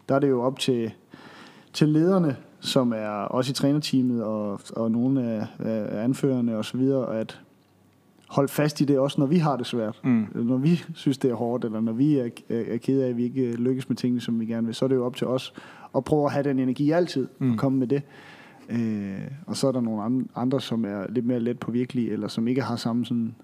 der 0.10 0.15
er 0.15 0.19
det 0.19 0.29
jo 0.29 0.41
op 0.41 0.60
til, 0.60 0.91
til 1.74 1.89
lederne, 1.89 2.36
som 2.60 2.93
er 2.93 3.10
også 3.10 3.51
i 3.51 3.53
trænerteamet, 3.53 4.24
og, 4.24 4.60
og 4.75 4.91
nogle 4.91 5.24
af, 5.24 5.48
af 5.60 6.03
anførerne 6.03 6.57
osv., 6.57 6.81
at 7.12 7.41
holde 8.27 8.51
fast 8.51 8.81
i 8.81 8.86
det, 8.86 9.00
også 9.00 9.22
når 9.22 9.27
vi 9.27 9.38
har 9.38 9.57
det 9.57 9.65
svært. 9.65 10.00
Mm. 10.03 10.27
Når 10.36 10.57
vi 10.57 10.83
synes, 10.93 11.17
det 11.17 11.31
er 11.31 11.36
hårdt, 11.36 11.65
eller 11.65 11.81
når 11.81 11.93
vi 11.93 12.17
er, 12.17 12.29
er, 12.50 12.77
kede 12.77 13.05
af, 13.05 13.10
at 13.10 13.17
vi 13.17 13.24
ikke 13.24 13.55
lykkes 13.55 13.89
med 13.89 13.98
tingene, 13.98 14.22
som 14.22 14.39
vi 14.39 14.45
gerne 14.45 14.65
vil, 14.65 14.75
så 14.75 14.86
er 14.86 14.89
det 14.89 14.95
jo 14.95 15.05
op 15.05 15.15
til 15.15 15.27
os 15.27 15.53
at 15.95 16.03
prøve 16.03 16.25
at 16.25 16.31
have 16.31 16.43
den 16.43 16.60
energi 16.60 16.91
altid, 16.91 17.27
mm. 17.39 17.51
og 17.51 17.57
komme 17.57 17.79
med 17.79 17.88
det. 17.88 18.01
Øh, 18.70 19.22
og 19.46 19.55
så 19.58 19.67
er 19.67 19.72
der 19.72 19.82
nogle 19.82 20.03
an- 20.03 20.29
andre, 20.36 20.62
som 20.62 20.86
er 20.86 21.05
lidt 21.10 21.25
mere 21.25 21.39
let 21.39 21.60
på 21.60 21.72
virkelig, 21.72 22.10
eller 22.12 22.27
som 22.27 22.48
ikke 22.48 22.62
har 22.62 22.75
samme 22.75 23.05
sådan 23.05 23.36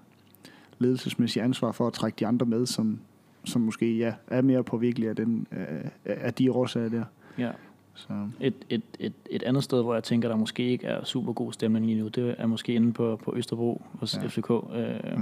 ledelsesmæssige 0.78 1.42
ansvar 1.42 1.72
for 1.72 1.86
at 1.86 1.92
trække 1.92 2.16
de 2.16 2.26
andre 2.26 2.46
med, 2.46 2.66
som, 2.66 2.98
som 3.44 3.62
måske 3.62 3.96
ja, 3.96 4.12
er 4.28 4.42
mere 4.42 4.64
på 4.64 4.76
virkelig 4.76 5.08
af, 5.08 5.16
den, 5.16 5.46
af, 5.50 5.90
af 6.04 6.34
de 6.34 6.52
årsager 6.52 6.88
der. 6.88 7.04
Ja. 7.38 7.50
Så. 7.94 8.12
Et, 8.40 8.54
et, 8.70 8.82
et, 9.00 9.12
et 9.30 9.42
andet 9.42 9.64
sted, 9.64 9.82
hvor 9.82 9.94
jeg 9.94 10.04
tænker, 10.04 10.28
der 10.28 10.36
måske 10.36 10.62
ikke 10.62 10.86
er 10.86 11.04
super 11.04 11.32
god 11.32 11.52
stemning 11.52 11.86
lige 11.86 11.98
nu, 12.00 12.08
det 12.08 12.34
er 12.38 12.46
måske 12.46 12.72
inde 12.74 12.92
på, 12.92 13.20
på 13.24 13.34
Østerbro 13.36 13.82
hos 13.98 14.16
Ja. 14.22 14.26
FCK. 14.28 14.50
Øh, 14.50 14.80
ja. 15.04 15.16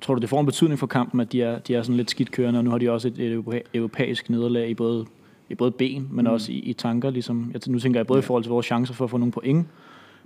Tror 0.00 0.14
du, 0.14 0.20
det 0.20 0.28
får 0.28 0.40
en 0.40 0.46
betydning 0.46 0.78
for 0.78 0.86
kampen, 0.86 1.20
at 1.20 1.32
de 1.32 1.42
er, 1.42 1.58
de 1.58 1.74
er 1.74 1.82
sådan 1.82 1.96
lidt 1.96 2.10
skidt 2.10 2.30
kørende, 2.30 2.58
og 2.60 2.64
nu 2.64 2.70
har 2.70 2.78
de 2.78 2.90
også 2.90 3.08
et, 3.08 3.18
et 3.18 3.38
europæ- 3.38 3.68
europæisk 3.74 4.30
nederlag 4.30 4.70
i 4.70 4.74
både, 4.74 5.06
i 5.50 5.54
både 5.54 5.70
ben, 5.70 6.08
men 6.10 6.24
mm. 6.24 6.30
også 6.30 6.52
i, 6.52 6.54
i 6.54 6.72
tanker. 6.72 7.10
Ligesom. 7.10 7.50
Jeg, 7.52 7.60
nu 7.66 7.78
tænker 7.78 8.00
jeg 8.00 8.06
både 8.06 8.18
ja. 8.18 8.22
i 8.22 8.26
forhold 8.26 8.44
til 8.44 8.50
vores 8.50 8.66
chancer 8.66 8.94
for 8.94 9.04
at 9.04 9.10
få 9.10 9.16
nogle 9.16 9.32
point, 9.32 9.66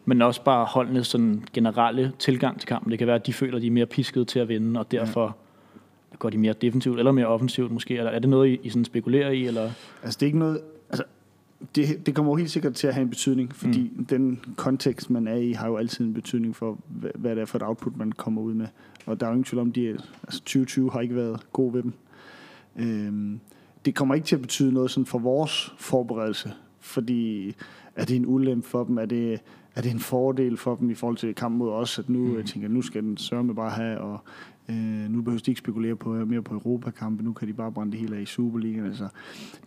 men 0.04 0.22
også 0.22 0.44
bare 0.44 0.64
holdenes 0.64 1.06
sådan 1.06 1.44
generelle 1.52 2.12
tilgang 2.18 2.60
til 2.60 2.66
kampen. 2.68 2.90
Det 2.90 2.98
kan 2.98 3.06
være, 3.06 3.16
at 3.16 3.26
de 3.26 3.32
føler, 3.32 3.56
at 3.56 3.62
de 3.62 3.66
er 3.66 3.70
mere 3.70 3.86
pisket 3.86 4.28
til 4.28 4.38
at 4.38 4.48
vinde, 4.48 4.80
og 4.80 4.90
derfor 4.90 5.36
ja. 6.12 6.16
går 6.16 6.30
de 6.30 6.38
mere 6.38 6.52
defensivt 6.52 6.98
eller 6.98 7.12
mere 7.12 7.26
offensivt 7.26 7.72
måske. 7.72 7.96
Eller 7.96 8.10
er 8.10 8.18
det 8.18 8.30
noget, 8.30 8.48
I, 8.48 8.60
I 8.62 8.68
sådan 8.68 8.84
spekulerer 8.84 9.30
i? 9.30 9.46
Eller? 9.46 9.70
Altså 10.02 10.16
det 10.20 10.22
er 10.22 10.26
ikke 10.26 10.38
noget, 10.38 10.60
altså 10.90 11.04
det, 11.74 12.06
det 12.06 12.14
kommer 12.14 12.32
jo 12.32 12.36
helt 12.36 12.50
sikkert 12.50 12.74
til 12.74 12.86
at 12.86 12.94
have 12.94 13.02
en 13.02 13.10
betydning, 13.10 13.54
fordi 13.54 13.92
mm. 13.96 14.04
den 14.04 14.40
kontekst, 14.56 15.10
man 15.10 15.28
er 15.28 15.34
i, 15.34 15.52
har 15.52 15.68
jo 15.68 15.76
altid 15.76 16.04
en 16.04 16.14
betydning 16.14 16.56
for, 16.56 16.78
hvad, 16.88 17.10
hvad 17.14 17.36
det 17.36 17.42
er 17.42 17.46
for 17.46 17.58
et 17.58 17.62
output, 17.62 17.96
man 17.96 18.12
kommer 18.12 18.42
ud 18.42 18.54
med. 18.54 18.66
Og 19.06 19.20
der 19.20 19.26
er 19.26 19.30
jo 19.30 19.34
ingen 19.34 19.44
tvivl 19.44 19.60
om, 19.60 19.72
de, 19.72 19.88
altså 19.88 20.40
2020 20.40 20.90
har 20.90 21.00
ikke 21.00 21.16
været 21.16 21.52
god 21.52 21.72
ved 21.72 21.82
dem. 21.82 21.92
Øhm, 22.76 23.40
det 23.84 23.94
kommer 23.94 24.14
ikke 24.14 24.24
til 24.24 24.36
at 24.36 24.42
betyde 24.42 24.72
noget 24.72 24.90
sådan 24.90 25.06
for 25.06 25.18
vores 25.18 25.74
forberedelse, 25.78 26.52
fordi 26.80 27.54
er 27.96 28.04
det 28.04 28.16
en 28.16 28.26
ulempe 28.26 28.68
for 28.68 28.84
dem, 28.84 28.98
er 28.98 29.06
det, 29.06 29.40
er 29.74 29.80
det 29.80 29.90
en 29.90 29.98
fordel 30.00 30.56
for 30.56 30.74
dem 30.76 30.90
i 30.90 30.94
forhold 30.94 31.16
til 31.16 31.34
kampen 31.34 31.58
mod 31.58 31.70
os, 31.70 31.98
at 31.98 32.08
nu 32.08 32.18
mm. 32.18 32.36
jeg 32.36 32.44
tænker, 32.44 32.68
nu 32.68 32.82
skal 32.82 33.02
den 33.02 33.16
sørme 33.16 33.54
bare 33.54 33.70
have, 33.70 33.98
og 33.98 34.18
øh, 34.70 34.76
nu 35.10 35.22
behøver 35.22 35.42
de 35.42 35.50
ikke 35.50 35.58
spekulere 35.58 35.96
på 35.96 36.08
mere 36.08 36.42
på 36.42 36.54
Europakampe, 36.54 37.24
nu 37.24 37.32
kan 37.32 37.48
de 37.48 37.52
bare 37.52 37.72
brænde 37.72 37.92
det 37.92 38.00
hele 38.00 38.16
af 38.16 38.20
i 38.20 38.26
Superligaen. 38.26 38.86
Altså, 38.86 39.08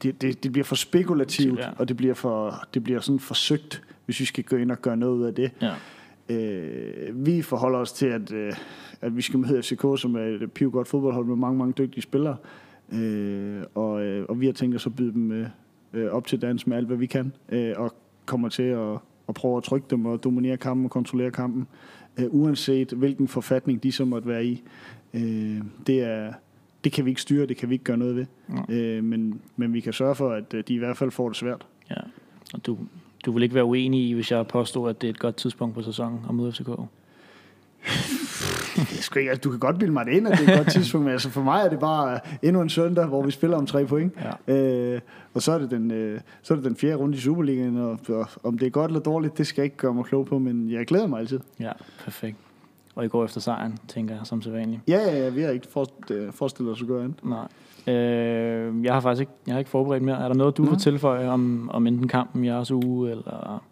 det, 0.04 0.22
det, 0.22 0.44
det 0.44 0.52
bliver 0.52 0.66
for 0.66 0.76
spekulativt, 0.76 1.60
Ja. 1.60 1.70
og 1.78 1.88
det 1.88 1.98
bliver, 1.98 2.14
for, 2.14 2.68
det 2.74 2.84
bliver 2.84 3.00
sådan 3.00 3.20
forsøgt, 3.20 3.84
hvis 4.06 4.20
vi 4.20 4.26
skal 4.26 4.44
gå 4.44 4.56
ind 4.56 4.72
og 4.72 4.82
gøre 4.82 4.98
noget 4.98 5.18
ud 5.18 5.24
af 5.24 5.34
det. 5.34 5.52
Ja. 5.62 5.74
Øh, 6.30 7.26
vi 7.26 7.42
forholder 7.42 7.80
os 7.80 7.92
til, 7.92 8.06
at, 8.06 8.32
øh, 8.32 8.54
at 9.02 9.18
vi 9.18 9.22
skal 9.22 9.40
møde 9.40 9.64
FCK, 9.64 9.82
som 9.98 10.16
er 10.16 10.20
et 10.20 10.52
piv 10.52 10.72
godt 10.72 10.88
fodboldhold 10.88 11.26
med 11.26 11.36
mange, 11.36 11.58
mange 11.58 11.74
dygtige 11.78 12.02
spillere. 12.02 12.36
Øh, 12.94 13.64
og, 13.76 14.04
øh, 14.04 14.26
og 14.30 14.42
vi 14.42 14.46
har 14.46 14.54
tænkt 14.54 14.76
os 14.76 14.86
at 14.86 14.96
byde 14.96 15.14
dem 15.14 15.32
øh, 15.32 15.48
øh, 15.94 16.12
op 16.12 16.28
til 16.28 16.42
dans 16.42 16.68
med 16.68 16.78
alt, 16.78 16.88
hvad 16.88 16.98
vi 16.98 17.06
kan, 17.06 17.34
øh, 17.50 17.74
og 17.78 17.94
kommer 18.26 18.50
til 18.50 18.64
at, 18.64 18.98
at 19.30 19.36
prøve 19.36 19.58
at 19.58 19.64
trykke 19.64 19.88
dem 19.90 20.06
og 20.06 20.24
dominere 20.24 20.58
kampen 20.58 20.86
og 20.86 20.92
kontrollere 20.92 21.32
kampen, 21.32 21.68
øh, 22.20 22.26
uanset 22.30 22.92
hvilken 22.92 23.28
forfatning 23.28 23.84
de 23.84 23.92
så 23.92 24.06
måtte 24.06 24.28
være 24.28 24.46
i. 24.46 24.64
Øh, 25.14 25.62
det, 25.88 26.04
er, 26.04 26.34
det 26.84 26.92
kan 26.92 27.06
vi 27.06 27.10
ikke 27.10 27.22
styre, 27.22 27.46
det 27.46 27.58
kan 27.58 27.70
vi 27.70 27.76
ikke 27.76 27.86
gøre 27.86 27.98
noget 27.98 28.16
ved. 28.16 28.26
Øh, 28.70 29.04
men, 29.04 29.42
men 29.56 29.74
vi 29.74 29.80
kan 29.80 29.94
sørge 29.94 30.16
for, 30.16 30.30
at 30.30 30.54
øh, 30.54 30.64
de 30.68 30.74
i 30.74 30.78
hvert 30.78 30.98
fald 30.98 31.12
får 31.12 31.30
det 31.30 31.38
svært. 31.38 31.68
Ja, 31.90 32.02
og 32.54 32.66
du, 32.66 32.78
du 33.26 33.32
vil 33.32 33.44
ikke 33.44 33.56
være 33.56 33.66
uenig 33.66 34.10
i, 34.10 34.14
hvis 34.14 34.32
jeg 34.32 34.48
påstår, 34.48 34.90
at 34.90 35.02
det 35.02 35.08
er 35.08 35.12
et 35.12 35.20
godt 35.20 35.36
tidspunkt 35.36 35.76
på 35.76 35.82
sæsonen 35.82 36.20
at 36.30 36.36
møde 36.36 36.52
FCK? 36.52 36.70
Skal 38.86 39.20
ikke, 39.20 39.30
altså, 39.30 39.42
du 39.42 39.50
kan 39.50 39.60
godt 39.60 39.80
bilde 39.80 39.94
mig 39.94 40.06
det 40.06 40.12
ind, 40.12 40.28
at 40.28 40.38
det 40.38 40.50
er 40.50 40.52
et 40.52 40.58
godt 40.58 40.72
tidspunkt, 40.72 41.06
men 41.06 41.12
altså 41.12 41.30
for 41.30 41.42
mig 41.42 41.66
er 41.66 41.70
det 41.70 41.80
bare 41.80 42.20
endnu 42.42 42.62
en 42.62 42.70
søndag, 42.70 43.06
hvor 43.06 43.24
vi 43.24 43.32
spiller 43.32 43.58
om 43.58 43.66
tre 43.66 43.86
point. 43.86 44.14
Ja. 44.48 44.56
Øh, 44.56 45.02
og 45.34 45.42
så 45.42 45.52
er, 45.52 45.58
det 45.58 45.72
den, 45.72 45.92
øh, 45.92 46.20
så 46.42 46.54
er 46.54 46.56
det 46.56 46.66
den 46.66 46.76
fjerde 46.76 46.96
runde 46.96 47.18
i 47.18 47.20
Superligaen, 47.20 47.78
og, 47.78 48.00
og 48.10 48.28
om 48.44 48.58
det 48.58 48.66
er 48.66 48.70
godt 48.70 48.90
eller 48.90 49.02
dårligt, 49.02 49.38
det 49.38 49.48
skal 49.48 49.62
jeg 49.62 49.66
ikke 49.66 49.78
gøre 49.78 49.94
mig 49.94 50.06
klog 50.06 50.26
på, 50.26 50.40
men 50.40 50.72
jeg 50.72 50.86
glæder 50.86 51.08
mig 51.08 51.20
altid. 51.20 51.40
Ja, 51.60 51.72
perfekt. 52.04 52.38
Og 52.96 53.06
I 53.06 53.08
går 53.08 53.26
efter 53.26 53.42
sejren, 53.42 53.78
tænker 53.88 54.16
jeg, 54.16 54.26
som 54.26 54.42
sædvanligt. 54.42 54.82
Ja, 54.88 54.98
ja, 54.98 55.18
ja 55.18 55.30
vi 55.30 55.42
har 55.42 55.50
ikke 55.50 55.68
øh, 56.12 56.34
forestillet 56.34 56.74
os 56.74 56.82
at 56.82 56.88
gøre 56.88 57.04
andet. 57.04 57.24
Nej. 57.24 57.48
Øh, 57.96 58.86
jeg 58.86 58.94
har 58.94 59.00
faktisk 59.00 59.22
ikke, 59.22 59.32
jeg 59.48 59.54
har 59.54 59.60
ikke 59.60 59.72
forberedt 59.72 60.04
mere. 60.04 60.24
Er 60.24 60.28
der 60.28 60.36
noget, 60.36 60.58
du 60.58 60.64
Nå. 60.64 60.70
vil 60.70 60.80
tilføje 60.80 61.30
om, 61.30 61.70
om 61.70 61.88
enten 61.88 62.08
kampen 62.08 62.44
i 62.44 62.48
jeres 62.48 62.72
uge, 62.72 63.12
eller 63.12 63.64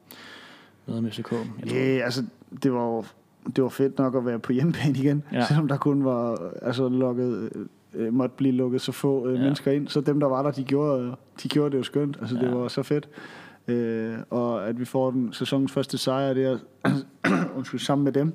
noget 0.88 1.04
med 1.04 1.12
FCK? 1.12 1.34
Eller? 1.62 1.76
Ja, 1.76 2.06
altså, 2.06 2.24
det 2.64 2.74
var 2.74 2.86
jo 2.86 3.04
det 3.56 3.64
var 3.64 3.70
fedt 3.70 3.98
nok 4.00 4.16
at 4.16 4.26
være 4.26 4.40
på 4.40 4.52
hjemmebane 4.54 4.98
igen, 5.00 5.24
ja. 5.34 5.46
Selvom 5.46 5.68
der 5.68 5.78
kun 5.78 6.06
var 6.06 6.40
altså, 6.62 6.90
lukket, 6.90 7.50
øh, 7.94 8.14
måtte 8.14 8.36
blive 8.38 8.54
lukket 8.54 8.82
så 8.82 8.92
få 8.92 9.28
øh, 9.28 9.36
ja. 9.36 9.40
Mennesker 9.42 9.72
ind. 9.72 9.88
Så 9.88 10.02
dem, 10.02 10.20
der 10.20 10.28
var 10.28 10.44
der, 10.44 10.52
de 10.52 10.64
gjorde, 10.64 11.16
de 11.44 11.48
gjorde 11.50 11.72
det 11.72 11.78
jo 11.78 11.84
skønt. 11.84 12.18
Altså, 12.22 12.36
det 12.36 12.44
Ja. 12.44 12.54
var 12.56 12.68
så 12.68 12.84
fedt. 12.84 13.10
Øh, 13.68 14.16
og 14.30 14.68
at 14.68 14.80
vi 14.80 14.86
får 14.86 15.12
den 15.12 15.34
sæsonens 15.34 15.72
første 15.72 15.98
sejr 15.98 16.34
der, 16.34 16.58
undskyld, 17.58 17.80
sammen 17.80 18.04
med 18.04 18.12
dem, 18.12 18.34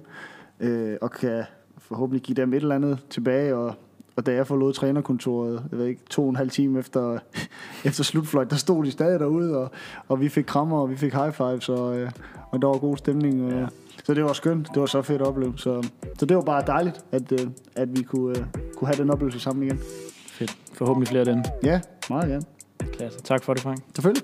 øh, 0.61 0.97
og 1.01 1.11
kan 1.11 1.45
forhåbentlig 1.79 2.23
give 2.23 2.37
dem 2.37 2.53
et 2.53 2.57
eller 2.63 2.75
andet 2.75 2.99
tilbage, 3.11 3.55
og 3.57 3.75
og 4.21 4.27
da 4.27 4.33
jeg 4.33 4.47
forlod 4.47 4.73
trænerkontoret, 4.73 5.63
jeg 5.71 5.79
ved 5.79 5.87
ikke, 5.87 6.01
to 6.11 6.23
og 6.23 6.29
en 6.29 6.37
halv 6.37 6.51
time 6.51 6.79
efter, 6.79 7.19
efter 7.89 8.05
slutfløjt, 8.05 8.51
der 8.51 8.57
stod 8.57 8.85
de 8.85 8.91
stadig 8.91 9.21
derude, 9.21 9.59
og, 9.59 9.71
og 10.09 10.21
vi 10.21 10.29
fik 10.29 10.45
krammer, 10.45 10.79
og 10.79 10.91
vi 10.91 10.97
fik 10.97 11.15
high 11.15 11.33
fives, 11.33 11.69
og, 11.69 11.99
øh, 11.99 12.11
og 12.51 12.63
der 12.63 12.69
var 12.69 12.79
god 12.79 12.97
stemning. 12.97 13.45
Og, 13.45 13.61
ja. 13.61 13.67
Så 14.05 14.15
det 14.15 14.25
var 14.25 14.33
skønt. 14.33 14.69
Det 14.75 14.81
var 14.81 14.87
så 14.87 15.03
fedt 15.03 15.23
at 15.23 15.27
opleve. 15.27 15.53
Så, 15.57 15.89
så 16.19 16.27
det 16.27 16.37
var 16.37 16.43
bare 16.43 16.63
dejligt, 16.67 17.05
at, 17.13 17.33
øh, 17.33 17.39
at 17.77 17.97
vi 17.97 18.03
kunne, 18.03 18.35
kunne 18.77 18.89
have 18.89 19.03
den 19.03 19.11
oplevelse 19.11 19.41
sammen 19.41 19.65
igen. 19.65 19.79
Fedt. 20.27 20.57
Forhåbentlig 20.73 21.09
flere 21.09 21.21
af 21.21 21.27
dem. 21.27 21.43
Ja, 21.65 21.81
meget 22.11 22.29
gerne. 22.29 22.45
Klasse. 22.93 23.21
Tak 23.21 23.45
for 23.45 23.55
det, 23.55 23.63
Frank. 23.63 23.79
Selvfølgelig. 23.95 24.23